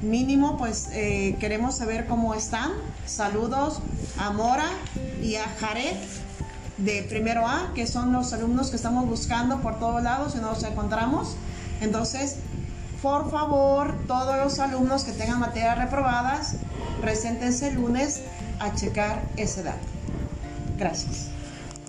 Mínimo, 0.00 0.56
pues 0.56 0.88
eh, 0.92 1.36
queremos 1.40 1.76
saber 1.76 2.06
cómo 2.06 2.34
están. 2.34 2.72
Saludos 3.04 3.80
a 4.18 4.30
Mora 4.30 4.70
y 5.22 5.34
a 5.34 5.44
Jared 5.60 5.96
de 6.78 7.02
primero 7.02 7.46
A, 7.46 7.72
que 7.74 7.86
son 7.86 8.12
los 8.12 8.32
alumnos 8.32 8.70
que 8.70 8.76
estamos 8.76 9.06
buscando 9.06 9.60
por 9.60 9.78
todos 9.78 10.02
lados 10.02 10.34
y 10.34 10.38
no 10.38 10.50
los 10.50 10.62
encontramos. 10.62 11.36
Entonces, 11.80 12.36
por 13.02 13.30
favor, 13.30 13.94
todos 14.06 14.36
los 14.38 14.58
alumnos 14.58 15.04
que 15.04 15.12
tengan 15.12 15.40
materias 15.40 15.78
reprobadas, 15.78 16.54
preséntense 17.00 17.68
el 17.68 17.74
lunes 17.74 18.22
a 18.60 18.74
checar 18.74 19.22
ese 19.36 19.62
dato. 19.62 19.86
Gracias. 20.78 21.33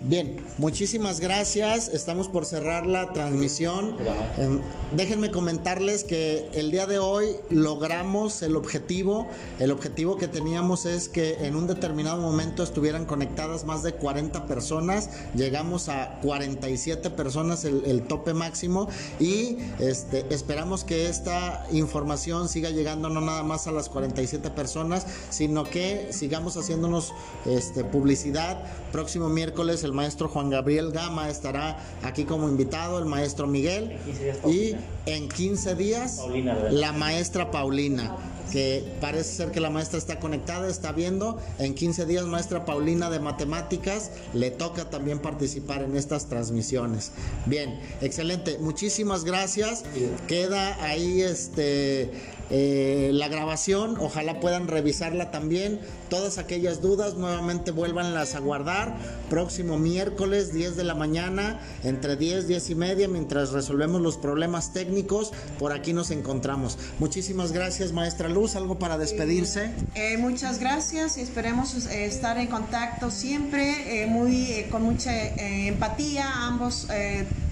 Bien, 0.07 0.37
muchísimas 0.59 1.19
gracias. 1.19 1.87
Estamos 1.87 2.27
por 2.27 2.45
cerrar 2.45 2.85
la 2.85 3.11
transmisión. 3.11 3.97
Em, 4.37 4.61
déjenme 4.95 5.31
comentarles 5.31 6.03
que 6.03 6.47
el 6.53 6.69
día 6.69 6.85
de 6.85 6.99
hoy 6.99 7.37
logramos 7.49 8.43
el 8.43 8.55
objetivo. 8.55 9.27
El 9.57 9.71
objetivo 9.71 10.15
que 10.17 10.27
teníamos 10.27 10.85
es 10.85 11.09
que 11.09 11.47
en 11.47 11.55
un 11.55 11.65
determinado 11.65 12.21
momento 12.21 12.61
estuvieran 12.61 13.05
conectadas 13.05 13.65
más 13.65 13.81
de 13.81 13.93
40 13.93 14.45
personas. 14.45 15.09
Llegamos 15.33 15.89
a 15.89 16.19
47 16.21 17.09
personas, 17.09 17.65
el, 17.65 18.03
tope 18.03 18.35
máximo. 18.35 18.87
Y 19.19 19.57
este, 19.79 20.27
esperamos 20.29 20.83
que 20.83 21.09
esta 21.09 21.65
información 21.71 22.47
siga 22.47 22.69
llegando 22.69 23.09
no 23.09 23.21
nada 23.21 23.41
más 23.41 23.65
a 23.65 23.71
las 23.71 23.89
47 23.89 24.51
personas, 24.51 25.07
sino 25.31 25.63
que 25.63 26.09
sigamos 26.11 26.57
haciéndonos 26.57 27.11
este, 27.47 27.83
publicidad. 27.83 28.61
Próximo 28.91 29.29
miércoles 29.29 29.83
el 29.83 29.94
maestro 29.95 30.27
Juan 30.27 30.49
Gabriel 30.49 30.91
Gama 30.91 31.29
estará 31.29 31.79
aquí 32.03 32.25
como 32.25 32.47
invitado, 32.47 32.99
el 32.99 33.05
maestro 33.05 33.47
Miguel. 33.47 33.97
Y 34.45 34.75
en 35.05 35.29
15 35.29 35.75
días, 35.75 36.21
la 36.69 36.91
maestra 36.91 37.49
Paulina 37.49 38.15
que 38.51 38.83
parece 39.01 39.35
ser 39.35 39.51
que 39.51 39.59
la 39.59 39.69
maestra 39.69 39.97
está 39.97 40.19
conectada, 40.19 40.69
está 40.69 40.91
viendo. 40.91 41.39
En 41.59 41.73
15 41.73 42.05
días, 42.05 42.25
maestra 42.25 42.65
Paulina 42.65 43.09
de 43.09 43.19
Matemáticas, 43.19 44.11
le 44.33 44.51
toca 44.51 44.89
también 44.89 45.19
participar 45.19 45.83
en 45.83 45.95
estas 45.95 46.27
transmisiones. 46.27 47.11
Bien, 47.45 47.79
excelente. 48.01 48.57
Muchísimas 48.59 49.23
gracias. 49.23 49.83
Queda 50.27 50.81
ahí 50.83 51.21
este 51.21 52.11
eh, 52.49 53.09
la 53.13 53.27
grabación, 53.27 53.97
ojalá 53.99 54.39
puedan 54.39 54.67
revisarla 54.67 55.31
también. 55.31 55.79
Todas 56.09 56.37
aquellas 56.37 56.81
dudas, 56.81 57.15
nuevamente 57.15 57.71
vuélvanlas 57.71 58.35
a 58.35 58.39
guardar. 58.39 58.95
Próximo 59.29 59.79
miércoles, 59.79 60.53
10 60.53 60.75
de 60.75 60.83
la 60.83 60.93
mañana, 60.93 61.59
entre 61.83 62.15
10, 62.15 62.47
10 62.47 62.69
y 62.69 62.75
media, 62.75 63.07
mientras 63.07 63.51
resolvemos 63.51 64.01
los 64.01 64.17
problemas 64.17 64.73
técnicos, 64.73 65.31
por 65.57 65.71
aquí 65.71 65.93
nos 65.93 66.11
encontramos. 66.11 66.77
Muchísimas 66.99 67.51
gracias, 67.51 67.91
maestra 67.91 68.29
Luz. 68.29 68.55
¿Algo 68.55 68.77
para 68.77 68.97
despedirse? 68.97 69.71
Eh, 69.95 70.17
muchas 70.17 70.59
gracias 70.59 71.17
y 71.17 71.21
esperemos 71.21 71.87
eh, 71.87 72.05
estar 72.05 72.37
en 72.37 72.47
contacto 72.47 73.09
siempre, 73.09 74.05
muy, 74.07 74.65
con 74.69 74.83
mucha 74.83 75.11
empatía, 75.15 76.45
ambos 76.45 76.87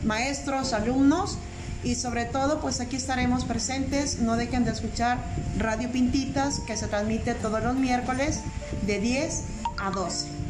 maestros, 0.03 0.73
alumnos 0.73 1.37
y 1.84 1.95
sobre 1.95 2.25
todo 2.25 2.59
pues 2.59 2.79
aquí 2.79 2.95
estaremos 2.95 3.45
presentes, 3.45 4.19
no 4.19 4.36
dejen 4.36 4.65
de 4.65 4.71
escuchar 4.71 5.17
Radio 5.57 5.91
Pintitas 5.91 6.59
que 6.61 6.77
se 6.77 6.88
transmite 6.88 7.34
todos 7.36 7.63
los 7.63 7.75
miércoles 7.75 8.41
de 8.86 8.99
10 8.99 9.43
a 9.77 9.91
12. 9.91 10.42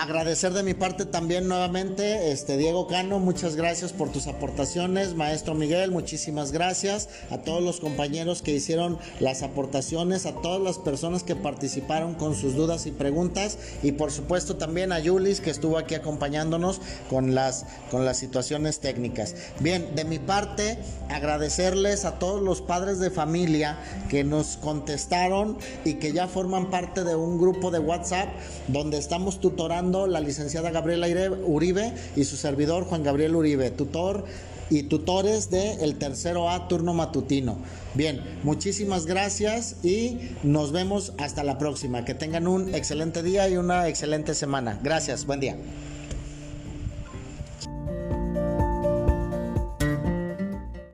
Agradecer 0.00 0.52
de 0.52 0.62
mi 0.62 0.74
parte 0.74 1.06
también 1.06 1.48
nuevamente, 1.48 2.30
este 2.30 2.56
Diego 2.56 2.86
Cano, 2.86 3.18
muchas 3.18 3.56
gracias 3.56 3.92
por 3.92 4.12
tus 4.12 4.28
aportaciones, 4.28 5.16
maestro 5.16 5.56
Miguel, 5.56 5.90
muchísimas 5.90 6.52
gracias. 6.52 7.08
A 7.32 7.38
todos 7.38 7.64
los 7.64 7.80
compañeros 7.80 8.40
que 8.40 8.52
hicieron 8.52 8.96
las 9.18 9.42
aportaciones, 9.42 10.24
a 10.24 10.34
todas 10.34 10.62
las 10.62 10.78
personas 10.78 11.24
que 11.24 11.34
participaron 11.34 12.14
con 12.14 12.36
sus 12.36 12.54
dudas 12.54 12.86
y 12.86 12.92
preguntas. 12.92 13.58
Y 13.82 13.90
por 13.90 14.12
supuesto 14.12 14.54
también 14.54 14.92
a 14.92 15.00
Yulis 15.00 15.40
que 15.40 15.50
estuvo 15.50 15.78
aquí 15.78 15.96
acompañándonos 15.96 16.80
con 17.10 17.34
las 17.34 17.66
con 17.90 18.04
las 18.04 18.18
situaciones 18.18 18.78
técnicas. 18.78 19.34
Bien, 19.58 19.96
de 19.96 20.04
mi 20.04 20.20
parte 20.20 20.78
agradecerles 21.08 22.04
a 22.04 22.20
todos 22.20 22.40
los 22.40 22.62
padres 22.62 23.00
de 23.00 23.10
familia 23.10 23.80
que 24.08 24.22
nos 24.22 24.58
contestaron 24.58 25.58
y 25.84 25.94
que 25.94 26.12
ya 26.12 26.28
forman 26.28 26.70
parte 26.70 27.02
de 27.02 27.16
un 27.16 27.36
grupo 27.40 27.72
de 27.72 27.80
WhatsApp 27.80 28.28
donde 28.68 28.98
estamos 28.98 29.40
tutorando 29.40 29.87
la 30.06 30.20
licenciada 30.20 30.70
Gabriela 30.70 31.06
Uribe 31.44 31.94
y 32.16 32.24
su 32.24 32.36
servidor 32.36 32.84
Juan 32.84 33.02
Gabriel 33.02 33.34
Uribe, 33.34 33.70
tutor 33.70 34.24
y 34.70 34.84
tutores 34.84 35.50
del 35.50 35.80
el 35.80 35.96
tercero 35.96 36.50
A 36.50 36.68
turno 36.68 36.94
matutino. 36.94 37.58
Bien, 37.94 38.22
muchísimas 38.42 39.06
gracias 39.06 39.76
y 39.82 40.18
nos 40.42 40.72
vemos 40.72 41.14
hasta 41.18 41.42
la 41.44 41.58
próxima. 41.58 42.04
Que 42.04 42.14
tengan 42.14 42.46
un 42.46 42.74
excelente 42.74 43.22
día 43.22 43.48
y 43.48 43.56
una 43.56 43.88
excelente 43.88 44.34
semana. 44.34 44.78
Gracias, 44.82 45.26
buen 45.26 45.40
día. 45.40 45.56